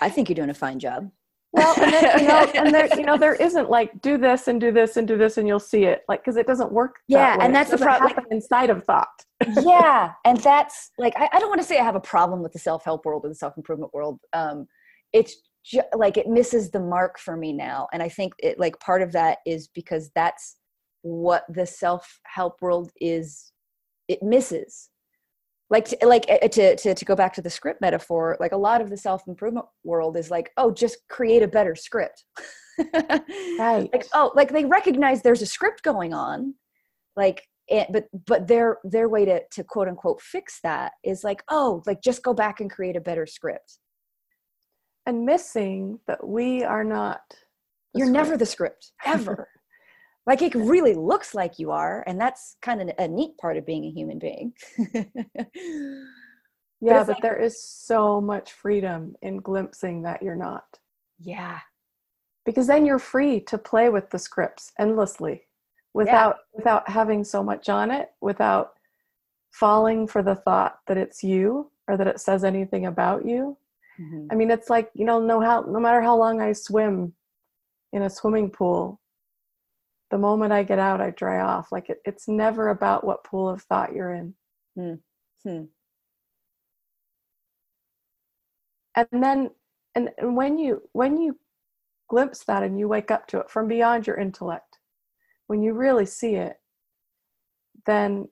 I 0.01 0.09
think 0.09 0.29
you're 0.29 0.35
doing 0.35 0.49
a 0.49 0.55
fine 0.55 0.79
job. 0.79 1.09
Well, 1.53 1.75
and 1.81 1.91
then, 1.91 2.19
you 2.21 2.27
know, 2.29 2.51
and 2.55 2.73
there, 2.73 2.97
you 2.97 3.03
know, 3.03 3.17
there 3.17 3.35
isn't 3.47 3.69
like 3.69 4.01
do 4.01 4.17
this 4.17 4.47
and 4.47 4.61
do 4.61 4.71
this 4.71 4.95
and 4.95 5.05
do 5.05 5.17
this 5.17 5.37
and 5.37 5.45
you'll 5.45 5.59
see 5.59 5.83
it, 5.83 6.03
like 6.07 6.21
because 6.21 6.37
it 6.37 6.47
doesn't 6.47 6.71
work. 6.71 6.99
Yeah, 7.09 7.37
and 7.41 7.53
that's 7.53 7.71
the 7.71 7.77
problem. 7.77 8.13
Like, 8.15 8.25
inside 8.31 8.69
of 8.69 8.85
thought. 8.85 9.09
yeah, 9.61 10.13
and 10.23 10.37
that's 10.37 10.91
like 10.97 11.11
I, 11.17 11.27
I 11.33 11.39
don't 11.41 11.49
want 11.49 11.59
to 11.59 11.67
say 11.67 11.77
I 11.77 11.83
have 11.83 11.95
a 11.95 11.99
problem 11.99 12.41
with 12.41 12.53
the 12.53 12.59
self 12.59 12.85
help 12.85 13.03
world 13.03 13.25
or 13.25 13.27
the 13.27 13.35
self 13.35 13.57
improvement 13.57 13.93
world. 13.93 14.21
Um, 14.31 14.65
it's 15.11 15.35
ju- 15.65 15.81
like 15.93 16.15
it 16.15 16.27
misses 16.27 16.71
the 16.71 16.79
mark 16.79 17.19
for 17.19 17.35
me 17.35 17.51
now, 17.51 17.89
and 17.91 18.01
I 18.01 18.07
think 18.07 18.31
it 18.39 18.57
like 18.57 18.79
part 18.79 19.01
of 19.01 19.11
that 19.11 19.39
is 19.45 19.67
because 19.67 20.09
that's 20.15 20.55
what 21.01 21.43
the 21.49 21.65
self 21.65 22.21
help 22.27 22.61
world 22.61 22.93
is. 23.01 23.51
It 24.07 24.23
misses 24.23 24.87
like 25.71 25.85
to, 25.85 25.97
like 26.05 26.25
eh, 26.27 26.47
to, 26.47 26.75
to 26.75 26.93
to 26.93 27.05
go 27.05 27.15
back 27.15 27.33
to 27.33 27.41
the 27.41 27.49
script 27.49 27.81
metaphor 27.81 28.37
like 28.39 28.51
a 28.51 28.57
lot 28.57 28.81
of 28.81 28.89
the 28.89 28.97
self-improvement 28.97 29.65
world 29.83 30.17
is 30.17 30.29
like 30.29 30.51
oh 30.57 30.69
just 30.69 30.97
create 31.09 31.41
a 31.41 31.47
better 31.47 31.75
script. 31.75 32.25
Right. 33.59 33.89
like 33.93 34.07
oh 34.13 34.31
like 34.35 34.51
they 34.51 34.65
recognize 34.65 35.21
there's 35.21 35.41
a 35.43 35.45
script 35.45 35.83
going 35.83 36.13
on 36.13 36.55
like 37.15 37.43
it, 37.67 37.87
but 37.91 38.07
but 38.25 38.47
their 38.47 38.77
their 38.83 39.07
way 39.07 39.23
to 39.25 39.41
to 39.51 39.63
quote 39.63 39.87
unquote 39.87 40.21
fix 40.21 40.59
that 40.63 40.93
is 41.03 41.23
like 41.23 41.43
oh 41.49 41.83
like 41.85 42.01
just 42.01 42.23
go 42.23 42.33
back 42.33 42.59
and 42.59 42.71
create 42.71 42.95
a 42.95 43.01
better 43.01 43.25
script. 43.25 43.77
And 45.05 45.25
missing 45.25 45.99
that 46.07 46.25
we 46.27 46.63
are 46.63 46.83
not 46.83 47.21
you're 47.93 48.07
script. 48.07 48.23
never 48.23 48.37
the 48.37 48.45
script 48.45 48.91
ever 49.05 49.47
like 50.27 50.41
it 50.41 50.53
really 50.55 50.93
looks 50.93 51.33
like 51.33 51.57
you 51.57 51.71
are 51.71 52.03
and 52.07 52.19
that's 52.19 52.55
kind 52.61 52.81
of 52.81 52.91
a 52.97 53.07
neat 53.07 53.37
part 53.37 53.57
of 53.57 53.65
being 53.65 53.85
a 53.85 53.91
human 53.91 54.19
being. 54.19 54.53
Yeah 56.83 57.03
but, 57.03 57.13
but 57.13 57.21
there 57.21 57.39
is 57.39 57.63
so 57.63 58.19
much 58.19 58.53
freedom 58.53 59.15
in 59.21 59.37
glimpsing 59.37 60.01
that 60.01 60.23
you're 60.23 60.35
not. 60.35 60.65
Yeah. 61.19 61.59
Because 62.43 62.65
then 62.65 62.87
you're 62.87 62.97
free 62.97 63.39
to 63.41 63.59
play 63.59 63.89
with 63.89 64.09
the 64.09 64.17
scripts 64.17 64.71
endlessly 64.79 65.43
without 65.93 66.37
yeah. 66.39 66.57
without 66.57 66.89
having 66.89 67.23
so 67.23 67.43
much 67.43 67.69
on 67.69 67.91
it 67.91 68.09
without 68.19 68.71
falling 69.51 70.07
for 70.07 70.23
the 70.23 70.35
thought 70.35 70.79
that 70.87 70.97
it's 70.97 71.23
you 71.23 71.69
or 71.87 71.97
that 71.97 72.07
it 72.07 72.19
says 72.19 72.43
anything 72.43 72.87
about 72.87 73.25
you. 73.25 73.57
Mm-hmm. 73.99 74.27
i 74.31 74.35
mean 74.35 74.49
it's 74.49 74.69
like 74.69 74.89
you 74.93 75.03
know 75.03 75.19
no 75.19 75.41
how 75.41 75.65
no 75.67 75.77
matter 75.77 76.01
how 76.01 76.15
long 76.15 76.39
i 76.39 76.53
swim 76.53 77.13
in 77.91 78.03
a 78.03 78.09
swimming 78.09 78.49
pool 78.49 79.00
the 80.11 80.17
moment 80.17 80.51
I 80.51 80.63
get 80.63 80.77
out, 80.77 81.01
I 81.01 81.09
dry 81.11 81.39
off. 81.39 81.71
Like 81.71 81.89
it, 81.89 82.01
it's 82.05 82.27
never 82.27 82.69
about 82.69 83.03
what 83.03 83.23
pool 83.23 83.49
of 83.49 83.63
thought 83.63 83.93
you're 83.93 84.13
in. 84.13 84.35
Hmm. 84.75 84.93
Hmm. 85.43 85.63
And 88.95 89.23
then, 89.23 89.51
and, 89.95 90.09
and 90.17 90.35
when 90.35 90.57
you 90.57 90.83
when 90.91 91.17
you 91.19 91.39
glimpse 92.09 92.43
that 92.43 92.61
and 92.61 92.77
you 92.77 92.87
wake 92.87 93.09
up 93.09 93.25
to 93.27 93.39
it 93.39 93.49
from 93.49 93.67
beyond 93.67 94.05
your 94.05 94.17
intellect, 94.17 94.79
when 95.47 95.63
you 95.63 95.73
really 95.73 96.05
see 96.05 96.35
it, 96.35 96.57
then 97.85 98.27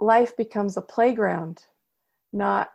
life 0.00 0.36
becomes 0.36 0.76
a 0.76 0.82
playground, 0.82 1.64
not 2.32 2.70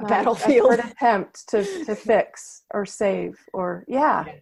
a 0.00 0.06
battlefield 0.06 0.72
attempt 0.78 1.48
to, 1.48 1.64
to 1.84 1.94
fix 1.94 2.64
or 2.72 2.84
save 2.84 3.38
or 3.52 3.84
yeah, 3.86 4.24
yeah, 4.26 4.32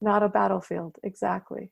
not 0.00 0.22
a 0.22 0.28
battlefield 0.28 0.96
exactly 1.02 1.70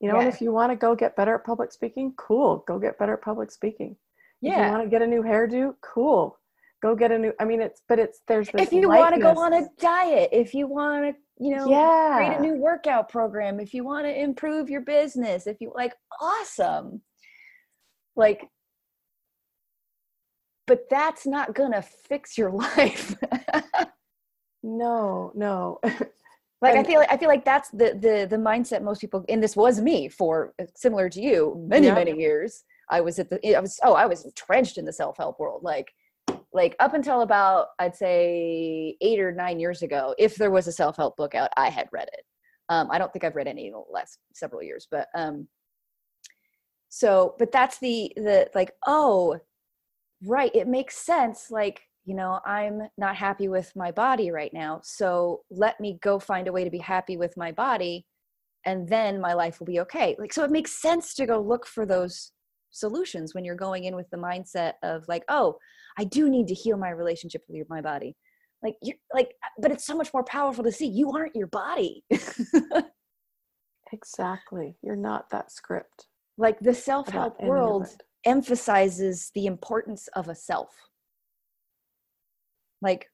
you 0.00 0.08
know 0.08 0.16
yeah. 0.16 0.24
and 0.24 0.32
if 0.32 0.40
you 0.40 0.52
want 0.52 0.70
to 0.70 0.76
go 0.76 0.94
get 0.94 1.16
better 1.16 1.34
at 1.34 1.44
public 1.44 1.72
speaking 1.72 2.12
cool 2.18 2.64
go 2.66 2.78
get 2.78 2.98
better 2.98 3.14
at 3.14 3.22
public 3.22 3.50
speaking 3.50 3.96
yeah. 4.40 4.52
if 4.52 4.66
you 4.66 4.72
want 4.72 4.84
to 4.84 4.90
get 4.90 5.02
a 5.02 5.06
new 5.06 5.22
hairdo 5.22 5.74
cool 5.82 6.38
go 6.82 6.94
get 6.94 7.12
a 7.12 7.18
new 7.18 7.32
i 7.40 7.44
mean 7.44 7.62
it's 7.62 7.82
but 7.88 7.98
it's 7.98 8.20
there's 8.28 8.48
if 8.54 8.72
you 8.72 8.88
want 8.88 9.14
to 9.14 9.20
go 9.20 9.30
on 9.30 9.54
a 9.54 9.66
diet 9.78 10.28
if 10.32 10.52
you 10.52 10.66
want 10.66 11.04
to 11.04 11.14
you 11.42 11.56
know 11.56 11.68
yeah. 11.68 12.16
create 12.16 12.38
a 12.38 12.42
new 12.42 12.60
workout 12.60 13.08
program 13.08 13.60
if 13.60 13.72
you 13.72 13.84
want 13.84 14.04
to 14.04 14.20
improve 14.20 14.68
your 14.68 14.80
business 14.82 15.46
if 15.46 15.60
you 15.60 15.72
like 15.74 15.94
awesome 16.20 17.00
like 18.16 18.48
but 20.66 20.84
that's 20.90 21.26
not 21.26 21.54
gonna 21.54 21.82
fix 21.82 22.36
your 22.36 22.50
life 22.76 23.14
no 24.62 25.32
no. 25.34 25.80
Like 26.62 26.76
i 26.76 26.84
feel 26.84 27.00
like 27.00 27.10
i 27.10 27.16
feel 27.16 27.28
like 27.28 27.44
that's 27.44 27.70
the 27.70 27.98
the 28.00 28.24
the 28.30 28.36
mindset 28.36 28.82
most 28.82 29.00
people 29.00 29.24
and 29.28 29.42
this 29.42 29.56
was 29.56 29.80
me 29.80 30.08
for 30.08 30.54
uh, 30.60 30.66
similar 30.76 31.08
to 31.08 31.20
you 31.20 31.60
many 31.68 31.88
yeah. 31.88 31.94
many 31.94 32.12
years. 32.12 32.62
I 32.88 33.00
was 33.00 33.18
at 33.18 33.30
the 33.30 33.56
i 33.56 33.58
was 33.58 33.80
oh 33.82 33.94
i 33.94 34.06
was 34.06 34.24
entrenched 34.24 34.78
in 34.78 34.84
the 34.84 34.92
self-help 34.92 35.40
world. 35.40 35.64
Like 35.64 35.92
like 36.52 36.76
up 36.78 36.94
until 36.94 37.22
about 37.22 37.70
i'd 37.80 37.96
say 37.96 38.96
eight 39.00 39.18
or 39.18 39.32
nine 39.32 39.58
years 39.58 39.82
ago 39.82 40.14
if 40.18 40.36
there 40.36 40.52
was 40.52 40.68
a 40.68 40.72
self-help 40.72 41.16
book 41.16 41.34
out 41.34 41.50
i 41.56 41.68
had 41.68 41.88
read 41.90 42.08
it. 42.12 42.24
Um, 42.68 42.92
i 42.92 42.98
don't 42.98 43.12
think 43.12 43.24
i've 43.24 43.34
read 43.34 43.48
any 43.48 43.66
in 43.66 43.72
the 43.72 43.82
last 43.90 44.20
several 44.32 44.62
years 44.62 44.86
but 44.88 45.08
um 45.16 45.48
so 46.90 47.34
but 47.40 47.50
that's 47.50 47.78
the 47.80 48.12
the 48.14 48.48
like 48.54 48.70
oh 48.86 49.40
right 50.24 50.54
it 50.54 50.68
makes 50.68 50.96
sense. 50.96 51.50
Like 51.50 51.82
you 52.04 52.14
know 52.14 52.40
i'm 52.44 52.80
not 52.98 53.16
happy 53.16 53.48
with 53.48 53.72
my 53.76 53.90
body 53.90 54.30
right 54.30 54.52
now 54.52 54.80
so 54.82 55.40
let 55.50 55.78
me 55.80 55.98
go 56.02 56.18
find 56.18 56.48
a 56.48 56.52
way 56.52 56.64
to 56.64 56.70
be 56.70 56.78
happy 56.78 57.16
with 57.16 57.36
my 57.36 57.52
body 57.52 58.04
and 58.64 58.88
then 58.88 59.20
my 59.20 59.32
life 59.32 59.58
will 59.58 59.66
be 59.66 59.80
okay. 59.80 60.16
Like 60.18 60.32
so 60.32 60.44
it 60.44 60.50
makes 60.50 60.80
sense 60.80 61.14
to 61.14 61.26
go 61.26 61.40
look 61.40 61.66
for 61.66 61.86
those 61.86 62.32
solutions 62.70 63.34
when 63.34 63.44
you're 63.44 63.54
going 63.54 63.84
in 63.84 63.96
with 63.96 64.08
the 64.10 64.16
mindset 64.16 64.74
of 64.82 65.04
like 65.06 65.22
oh 65.28 65.54
i 65.98 66.04
do 66.04 66.30
need 66.30 66.48
to 66.48 66.54
heal 66.54 66.78
my 66.78 66.88
relationship 66.88 67.42
with 67.48 67.68
my 67.68 67.80
body. 67.80 68.16
Like 68.62 68.76
you're 68.82 68.96
like 69.12 69.32
but 69.58 69.70
it's 69.70 69.86
so 69.86 69.96
much 69.96 70.12
more 70.14 70.24
powerful 70.24 70.64
to 70.64 70.72
see 70.72 70.86
you 70.86 71.10
aren't 71.12 71.36
your 71.36 71.48
body. 71.48 72.04
Exactly. 73.94 74.74
You're 74.82 74.96
not 74.96 75.28
that 75.32 75.52
script 75.52 76.06
like 76.38 76.58
the 76.60 76.72
self-help 76.72 77.38
world 77.42 77.86
emphasizes 78.24 79.30
the 79.34 79.44
importance 79.44 80.08
of 80.16 80.28
a 80.28 80.34
self 80.34 80.70
like 82.82 83.08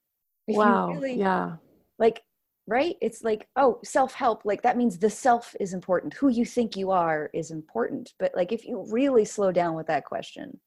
wow 0.49 0.91
really, 0.91 1.15
yeah. 1.15 1.57
like 1.99 2.23
right? 2.67 2.97
It's 3.01 3.23
like 3.23 3.49
oh 3.57 3.79
self-help 3.85 4.45
like 4.45 4.63
that 4.63 4.77
means 4.77 4.99
the 4.99 5.11
self 5.11 5.55
is 5.61 5.73
important. 5.73 6.15
Who 6.15 6.29
you 6.29 6.45
think 6.45 6.77
you 6.77 6.91
are 6.91 7.31
is 7.33 7.51
important. 7.51 8.13
But 8.19 8.33
like 8.35 8.53
if 8.53 8.67
you 8.67 8.85
really 8.91 9.25
slow 9.25 9.53
down 9.53 9.75
with 9.75 9.87
that 9.87 10.05
question 10.05 10.59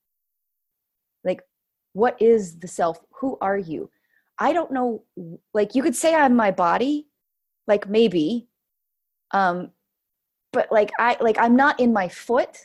like 1.23 1.41
what 1.93 2.21
is 2.21 2.59
the 2.59 2.67
self? 2.67 2.99
Who 3.19 3.37
are 3.41 3.57
you? 3.57 3.89
I 4.39 4.53
don't 4.53 4.71
know 4.71 5.03
like 5.53 5.75
you 5.75 5.83
could 5.83 5.95
say 5.95 6.15
i'm 6.15 6.35
my 6.35 6.49
body 6.49 7.07
like 7.67 7.87
maybe 7.87 8.47
um 9.31 9.69
but 10.51 10.71
like 10.71 10.91
i 10.97 11.15
like 11.21 11.37
i'm 11.37 11.55
not 11.55 11.79
in 11.79 11.93
my 11.93 12.07
foot 12.07 12.57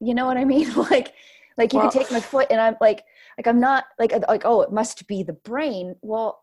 you 0.00 0.14
know 0.14 0.26
what 0.26 0.36
i 0.36 0.44
mean? 0.44 0.72
Like 0.90 1.12
like 1.56 1.72
you 1.72 1.78
well, 1.78 1.90
could 1.90 1.98
take 1.98 2.10
my 2.10 2.20
foot 2.20 2.48
and 2.50 2.60
i'm 2.60 2.76
like 2.80 3.04
like 3.38 3.46
i'm 3.46 3.60
not 3.60 3.84
like 3.98 4.12
like 4.28 4.42
oh 4.44 4.62
it 4.62 4.72
must 4.72 5.06
be 5.06 5.22
the 5.22 5.32
brain. 5.32 5.94
Well 6.02 6.40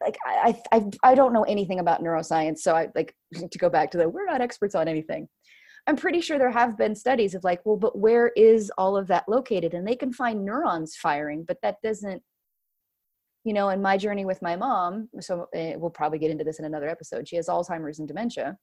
like 0.00 0.16
I, 0.26 0.58
I 0.72 0.84
i 1.02 1.14
don't 1.14 1.32
know 1.32 1.44
anything 1.44 1.80
about 1.80 2.02
neuroscience 2.02 2.58
so 2.58 2.74
i 2.74 2.88
like 2.94 3.14
to 3.50 3.58
go 3.58 3.68
back 3.68 3.90
to 3.90 3.98
that 3.98 4.12
we're 4.12 4.24
not 4.26 4.40
experts 4.40 4.74
on 4.74 4.88
anything. 4.88 5.28
I'm 5.88 5.96
pretty 5.96 6.20
sure 6.20 6.36
there 6.36 6.50
have 6.50 6.76
been 6.76 6.96
studies 6.96 7.34
of 7.34 7.44
like 7.44 7.64
well 7.64 7.76
but 7.76 7.98
where 7.98 8.28
is 8.36 8.72
all 8.76 8.96
of 8.96 9.06
that 9.08 9.28
located? 9.28 9.74
And 9.74 9.86
they 9.86 9.96
can 9.96 10.12
find 10.12 10.44
neurons 10.44 10.96
firing 10.96 11.44
but 11.46 11.58
that 11.62 11.76
doesn't 11.82 12.22
you 13.44 13.52
know 13.52 13.68
in 13.68 13.80
my 13.80 13.96
journey 13.96 14.24
with 14.24 14.42
my 14.42 14.56
mom 14.56 15.08
so 15.20 15.42
uh, 15.54 15.78
we'll 15.78 15.90
probably 15.90 16.18
get 16.18 16.30
into 16.30 16.44
this 16.44 16.58
in 16.58 16.64
another 16.64 16.88
episode 16.88 17.28
she 17.28 17.36
has 17.36 17.48
alzheimer's 17.48 17.98
and 17.98 18.08
dementia. 18.08 18.56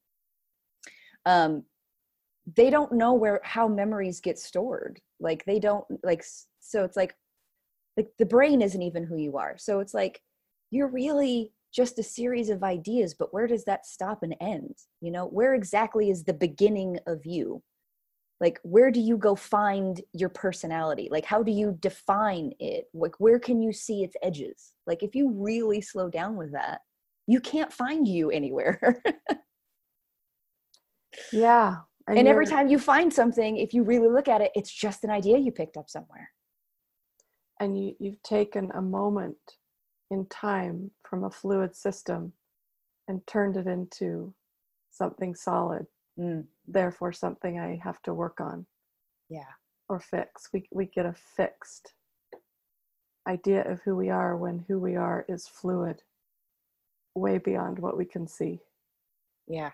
Um 1.25 1.63
they 2.55 2.69
don't 2.69 2.91
know 2.91 3.13
where 3.13 3.41
how 3.43 3.67
memories 3.67 4.19
get 4.19 4.37
stored. 4.37 4.99
Like 5.19 5.45
they 5.45 5.59
don't 5.59 5.85
like 6.03 6.23
so 6.59 6.83
it's 6.83 6.97
like 6.97 7.15
like 7.97 8.09
the 8.17 8.25
brain 8.25 8.61
isn't 8.61 8.81
even 8.81 9.03
who 9.03 9.17
you 9.17 9.37
are. 9.37 9.57
So 9.57 9.79
it's 9.79 9.93
like 9.93 10.21
you're 10.71 10.89
really 10.89 11.53
just 11.73 11.97
a 11.97 12.03
series 12.03 12.49
of 12.49 12.63
ideas 12.63 13.15
but 13.17 13.33
where 13.33 13.47
does 13.47 13.63
that 13.65 13.85
stop 13.85 14.23
and 14.23 14.35
end? 14.41 14.75
You 15.01 15.11
know 15.11 15.25
where 15.27 15.53
exactly 15.53 16.09
is 16.09 16.23
the 16.23 16.33
beginning 16.33 16.99
of 17.07 17.25
you? 17.25 17.63
Like 18.41 18.59
where 18.63 18.91
do 18.91 18.99
you 18.99 19.17
go 19.17 19.35
find 19.35 20.01
your 20.11 20.29
personality? 20.29 21.07
Like 21.09 21.25
how 21.25 21.43
do 21.43 21.51
you 21.51 21.77
define 21.79 22.51
it? 22.59 22.85
Like 22.93 23.19
where 23.19 23.39
can 23.39 23.61
you 23.61 23.71
see 23.71 24.03
its 24.03 24.15
edges? 24.21 24.73
Like 24.85 25.01
if 25.01 25.15
you 25.15 25.31
really 25.31 25.81
slow 25.81 26.09
down 26.09 26.35
with 26.35 26.51
that 26.53 26.81
you 27.25 27.39
can't 27.39 27.71
find 27.71 28.05
you 28.07 28.29
anywhere. 28.31 29.01
Yeah 31.31 31.81
and, 32.07 32.17
and 32.17 32.27
every 32.27 32.45
time 32.45 32.67
you 32.67 32.79
find 32.79 33.13
something 33.13 33.57
if 33.57 33.73
you 33.73 33.83
really 33.83 34.09
look 34.09 34.27
at 34.27 34.41
it 34.41 34.51
it's 34.55 34.71
just 34.71 35.03
an 35.03 35.09
idea 35.09 35.37
you 35.37 35.51
picked 35.51 35.77
up 35.77 35.89
somewhere. 35.89 36.31
And 37.59 37.79
you, 37.81 37.95
you've 37.99 38.21
taken 38.23 38.71
a 38.73 38.81
moment 38.81 39.37
in 40.11 40.25
time 40.25 40.91
from 41.07 41.23
a 41.23 41.29
fluid 41.29 41.75
system 41.75 42.33
and 43.07 43.25
turned 43.25 43.57
it 43.57 43.67
into 43.67 44.33
something 44.91 45.35
solid. 45.35 45.87
Mm. 46.19 46.45
therefore 46.67 47.11
something 47.11 47.59
i 47.59 47.79
have 47.83 47.99
to 48.03 48.13
work 48.13 48.39
on. 48.39 48.67
Yeah. 49.29 49.53
Or 49.89 49.99
fix. 49.99 50.49
We, 50.53 50.67
we 50.71 50.85
get 50.85 51.07
a 51.07 51.15
fixed 51.35 51.93
idea 53.27 53.63
of 53.63 53.81
who 53.81 53.95
we 53.95 54.11
are 54.11 54.37
when 54.37 54.63
who 54.67 54.77
we 54.77 54.95
are 54.95 55.25
is 55.27 55.47
fluid 55.47 56.03
way 57.15 57.39
beyond 57.39 57.79
what 57.79 57.97
we 57.97 58.05
can 58.05 58.27
see. 58.27 58.59
Yeah 59.47 59.71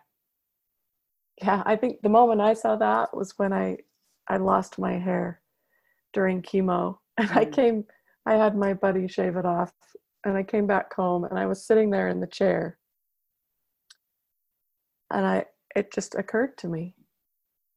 yeah 1.42 1.64
i 1.66 1.76
think 1.76 2.02
the 2.02 2.10
moment 2.10 2.42
i 2.42 2.54
saw 2.54 2.76
that 2.76 3.16
was 3.16 3.34
when 3.38 3.54
i 3.54 3.78
i 4.28 4.38
lost 4.38 4.80
my 4.80 4.94
hair 4.94 5.42
during 6.14 6.42
chemo 6.42 6.98
and 7.18 7.30
i 7.32 7.46
mm. 7.46 7.54
came 7.54 7.84
i 8.26 8.36
had 8.36 8.56
my 8.56 8.74
buddy 8.74 9.08
shave 9.08 9.36
it 9.36 9.46
off 9.46 9.74
and 10.26 10.38
i 10.38 10.44
came 10.44 10.68
back 10.68 10.94
home 10.94 11.24
and 11.24 11.38
i 11.40 11.46
was 11.46 11.66
sitting 11.66 11.90
there 11.90 12.10
in 12.10 12.20
the 12.20 12.28
chair 12.28 12.78
and 15.12 15.26
i 15.26 15.46
it 15.76 15.92
just 15.94 16.16
occurred 16.16 16.58
to 16.58 16.68
me 16.68 16.96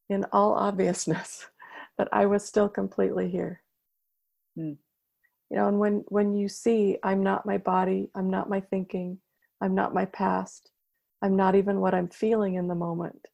in 0.09 0.25
all 0.31 0.53
obviousness 0.53 1.47
that 1.97 2.07
i 2.11 2.25
was 2.25 2.43
still 2.43 2.69
completely 2.69 3.29
here 3.29 3.61
mm. 4.57 4.75
you 5.49 5.57
know 5.57 5.67
and 5.67 5.79
when 5.79 6.03
when 6.07 6.33
you 6.33 6.49
see 6.49 6.97
i'm 7.03 7.23
not 7.23 7.45
my 7.45 7.57
body 7.57 8.09
i'm 8.15 8.29
not 8.29 8.49
my 8.49 8.59
thinking 8.59 9.17
i'm 9.61 9.75
not 9.75 9.93
my 9.93 10.05
past 10.05 10.71
i'm 11.21 11.35
not 11.35 11.55
even 11.55 11.79
what 11.79 11.93
i'm 11.93 12.09
feeling 12.09 12.55
in 12.55 12.67
the 12.67 12.75
moment 12.75 13.27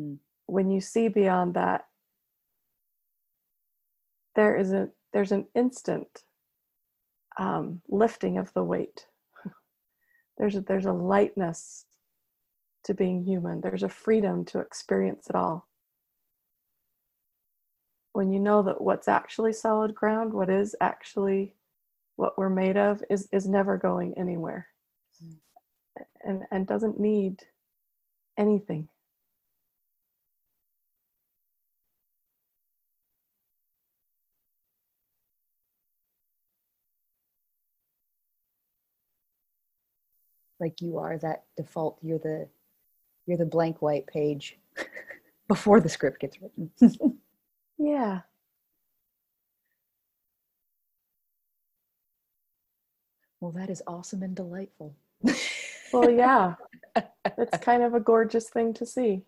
Mm. 0.00 0.18
When 0.46 0.70
you 0.70 0.80
see 0.80 1.08
beyond 1.08 1.54
that, 1.54 1.86
there 4.34 4.56
is 4.56 4.72
a 4.72 4.88
there's 5.12 5.32
an 5.32 5.46
instant 5.54 6.24
um, 7.38 7.82
lifting 7.88 8.38
of 8.38 8.52
the 8.54 8.62
weight. 8.62 9.06
there's 10.38 10.56
a, 10.56 10.60
there's 10.60 10.86
a 10.86 10.92
lightness 10.92 11.84
to 12.84 12.94
being 12.94 13.24
human. 13.24 13.60
There's 13.60 13.82
a 13.82 13.88
freedom 13.88 14.44
to 14.46 14.60
experience 14.60 15.28
it 15.28 15.36
all. 15.36 15.68
When 18.12 18.30
you 18.32 18.40
know 18.40 18.62
that 18.62 18.80
what's 18.80 19.08
actually 19.08 19.52
solid 19.52 19.94
ground, 19.94 20.32
what 20.32 20.50
is 20.50 20.74
actually 20.80 21.54
what 22.16 22.36
we're 22.36 22.50
made 22.50 22.76
of, 22.76 23.02
is 23.08 23.28
is 23.32 23.48
never 23.48 23.76
going 23.76 24.14
anywhere, 24.16 24.66
mm. 25.24 25.36
and 26.22 26.42
and 26.50 26.66
doesn't 26.66 26.98
need 26.98 27.42
anything. 28.36 28.88
Like 40.60 40.80
you 40.80 40.98
are 40.98 41.18
that 41.18 41.44
default 41.56 41.98
you're 42.02 42.18
the 42.18 42.48
you're 43.26 43.38
the 43.38 43.44
blank 43.44 43.80
white 43.82 44.06
page 44.06 44.58
before 45.48 45.80
the 45.80 45.88
script 45.88 46.20
gets 46.20 46.38
written 46.40 46.70
yeah 47.78 48.20
well 53.40 53.52
that 53.52 53.70
is 53.70 53.82
awesome 53.86 54.22
and 54.22 54.36
delightful 54.36 54.94
well, 55.92 56.10
yeah. 56.10 56.54
It's 57.38 57.58
kind 57.58 57.82
of 57.82 57.94
a 57.94 58.00
gorgeous 58.00 58.48
thing 58.48 58.74
to 58.74 58.86
see. 58.86 59.22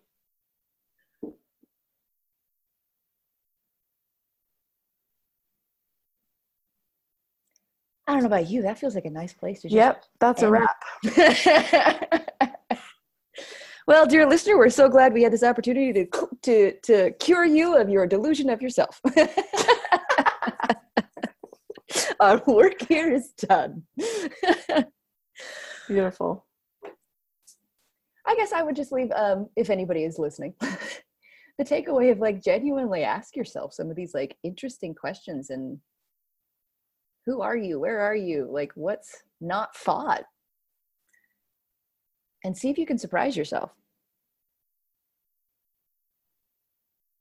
I 8.07 8.13
don't 8.13 8.21
know 8.21 8.27
about 8.27 8.49
you. 8.49 8.61
That 8.61 8.77
feels 8.77 8.95
like 8.95 9.05
a 9.05 9.09
nice 9.09 9.33
place 9.33 9.61
to 9.61 9.69
just. 9.69 9.75
Yep, 9.75 10.03
that's 10.19 10.41
a 10.41 10.49
wrap. 10.49 10.75
well, 13.87 14.05
dear 14.05 14.27
listener, 14.27 14.57
we're 14.57 14.69
so 14.69 14.89
glad 14.89 15.13
we 15.13 15.23
had 15.23 15.31
this 15.31 15.43
opportunity 15.43 15.93
to 15.93 16.07
to 16.41 16.73
to 16.83 17.11
cure 17.19 17.45
you 17.45 17.77
of 17.77 17.89
your 17.89 18.05
delusion 18.05 18.49
of 18.49 18.61
yourself. 18.61 18.99
Our 22.19 22.41
work 22.45 22.81
here 22.87 23.13
is 23.13 23.31
done. 23.31 23.83
Beautiful. 25.87 26.45
I 28.25 28.35
guess 28.35 28.53
I 28.53 28.63
would 28.63 28.75
just 28.75 28.91
leave, 28.91 29.11
um, 29.11 29.49
if 29.57 29.69
anybody 29.69 30.05
is 30.05 30.17
listening, 30.17 30.53
the 30.61 31.63
takeaway 31.63 32.11
of 32.11 32.19
like 32.19 32.41
genuinely 32.41 33.03
ask 33.03 33.35
yourself 33.35 33.73
some 33.73 33.89
of 33.89 33.95
these 33.95 34.13
like 34.13 34.37
interesting 34.43 34.95
questions 34.95 35.49
and 35.49 35.77
who 37.25 37.41
are 37.41 37.55
you? 37.55 37.79
Where 37.79 37.99
are 37.99 38.15
you? 38.15 38.47
Like, 38.49 38.71
what's 38.75 39.23
not 39.39 39.75
thought? 39.75 40.23
And 42.43 42.57
see 42.57 42.69
if 42.69 42.77
you 42.77 42.85
can 42.85 42.97
surprise 42.97 43.37
yourself. 43.37 43.71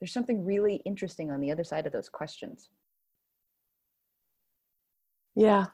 There's 0.01 0.13
something 0.13 0.45
really 0.45 0.83
interesting 0.85 1.31
on 1.31 1.41
the 1.41 1.53
other 1.53 1.63
side 1.63 1.87
of 1.87 1.93
those 1.93 2.09
questions. 2.09 2.71
Yeah. 5.37 5.67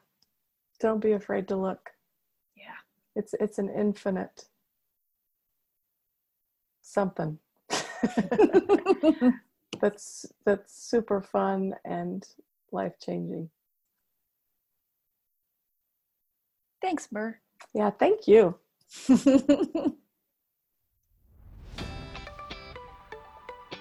Don't 0.80 1.00
be 1.00 1.12
afraid 1.12 1.48
to 1.48 1.56
look. 1.56 1.90
Yeah. 2.54 2.76
It's 3.16 3.34
it's 3.40 3.58
an 3.58 3.70
infinite 3.70 4.44
something. 6.82 7.38
that's 9.80 10.26
that's 10.44 10.74
super 10.74 11.22
fun 11.22 11.74
and 11.84 12.26
life 12.70 12.94
changing. 13.00 13.48
Thanks, 16.80 17.08
Mer. 17.10 17.40
Yeah, 17.74 17.90
thank 17.90 18.26
you. 18.28 18.56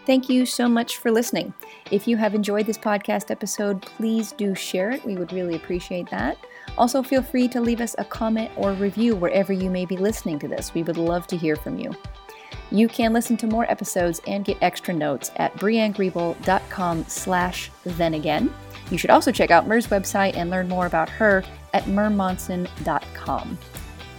Thank 0.08 0.30
you 0.30 0.46
so 0.46 0.70
much 0.70 0.98
for 1.00 1.12
listening. 1.12 1.54
If 1.92 2.08
you 2.08 2.16
have 2.16 2.34
enjoyed 2.34 2.66
this 2.66 2.78
podcast 2.78 3.30
episode, 3.30 3.82
please 3.82 4.32
do 4.32 4.56
share 4.56 4.92
it. 4.92 5.04
We 5.04 5.18
would 5.18 5.34
really 5.34 5.58
appreciate 5.58 6.10
that. 6.12 6.38
Also, 6.78 7.04
feel 7.04 7.22
free 7.22 7.50
to 7.50 7.60
leave 7.60 7.82
us 7.82 7.94
a 7.98 8.06
comment 8.06 8.50
or 8.56 8.72
review 8.72 9.18
wherever 9.18 9.52
you 9.52 9.70
may 9.70 9.86
be 9.86 9.98
listening 9.98 10.40
to 10.40 10.48
this. 10.48 10.74
We 10.74 10.84
would 10.84 10.96
love 10.96 11.28
to 11.28 11.36
hear 11.36 11.58
from 11.58 11.78
you. 11.78 11.94
You 12.72 12.88
can 12.88 13.12
listen 13.12 13.36
to 13.36 13.48
more 13.48 13.70
episodes 13.70 14.22
and 14.28 14.46
get 14.46 14.58
extra 14.62 14.94
notes 14.94 15.32
at 15.36 15.54
briannegriebel.com 15.56 17.06
slash 17.10 17.70
then 17.84 18.14
again. 18.14 18.54
You 18.90 18.98
should 18.98 19.10
also 19.10 19.34
check 19.34 19.52
out 19.52 19.68
Mer's 19.68 19.88
website 19.88 20.38
and 20.38 20.50
learn 20.50 20.70
more 20.70 20.86
about 20.86 21.10
her 21.10 21.44
at 21.74 21.84
mermonson.com. 21.86 23.58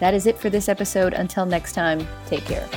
That 0.01 0.15
is 0.15 0.27
it 0.27 0.39
for 0.39 0.51
this 0.51 0.69
episode. 0.69 1.13
Until 1.15 1.47
next 1.47 1.73
time, 1.73 2.07
take 2.27 2.45
care. 2.45 2.69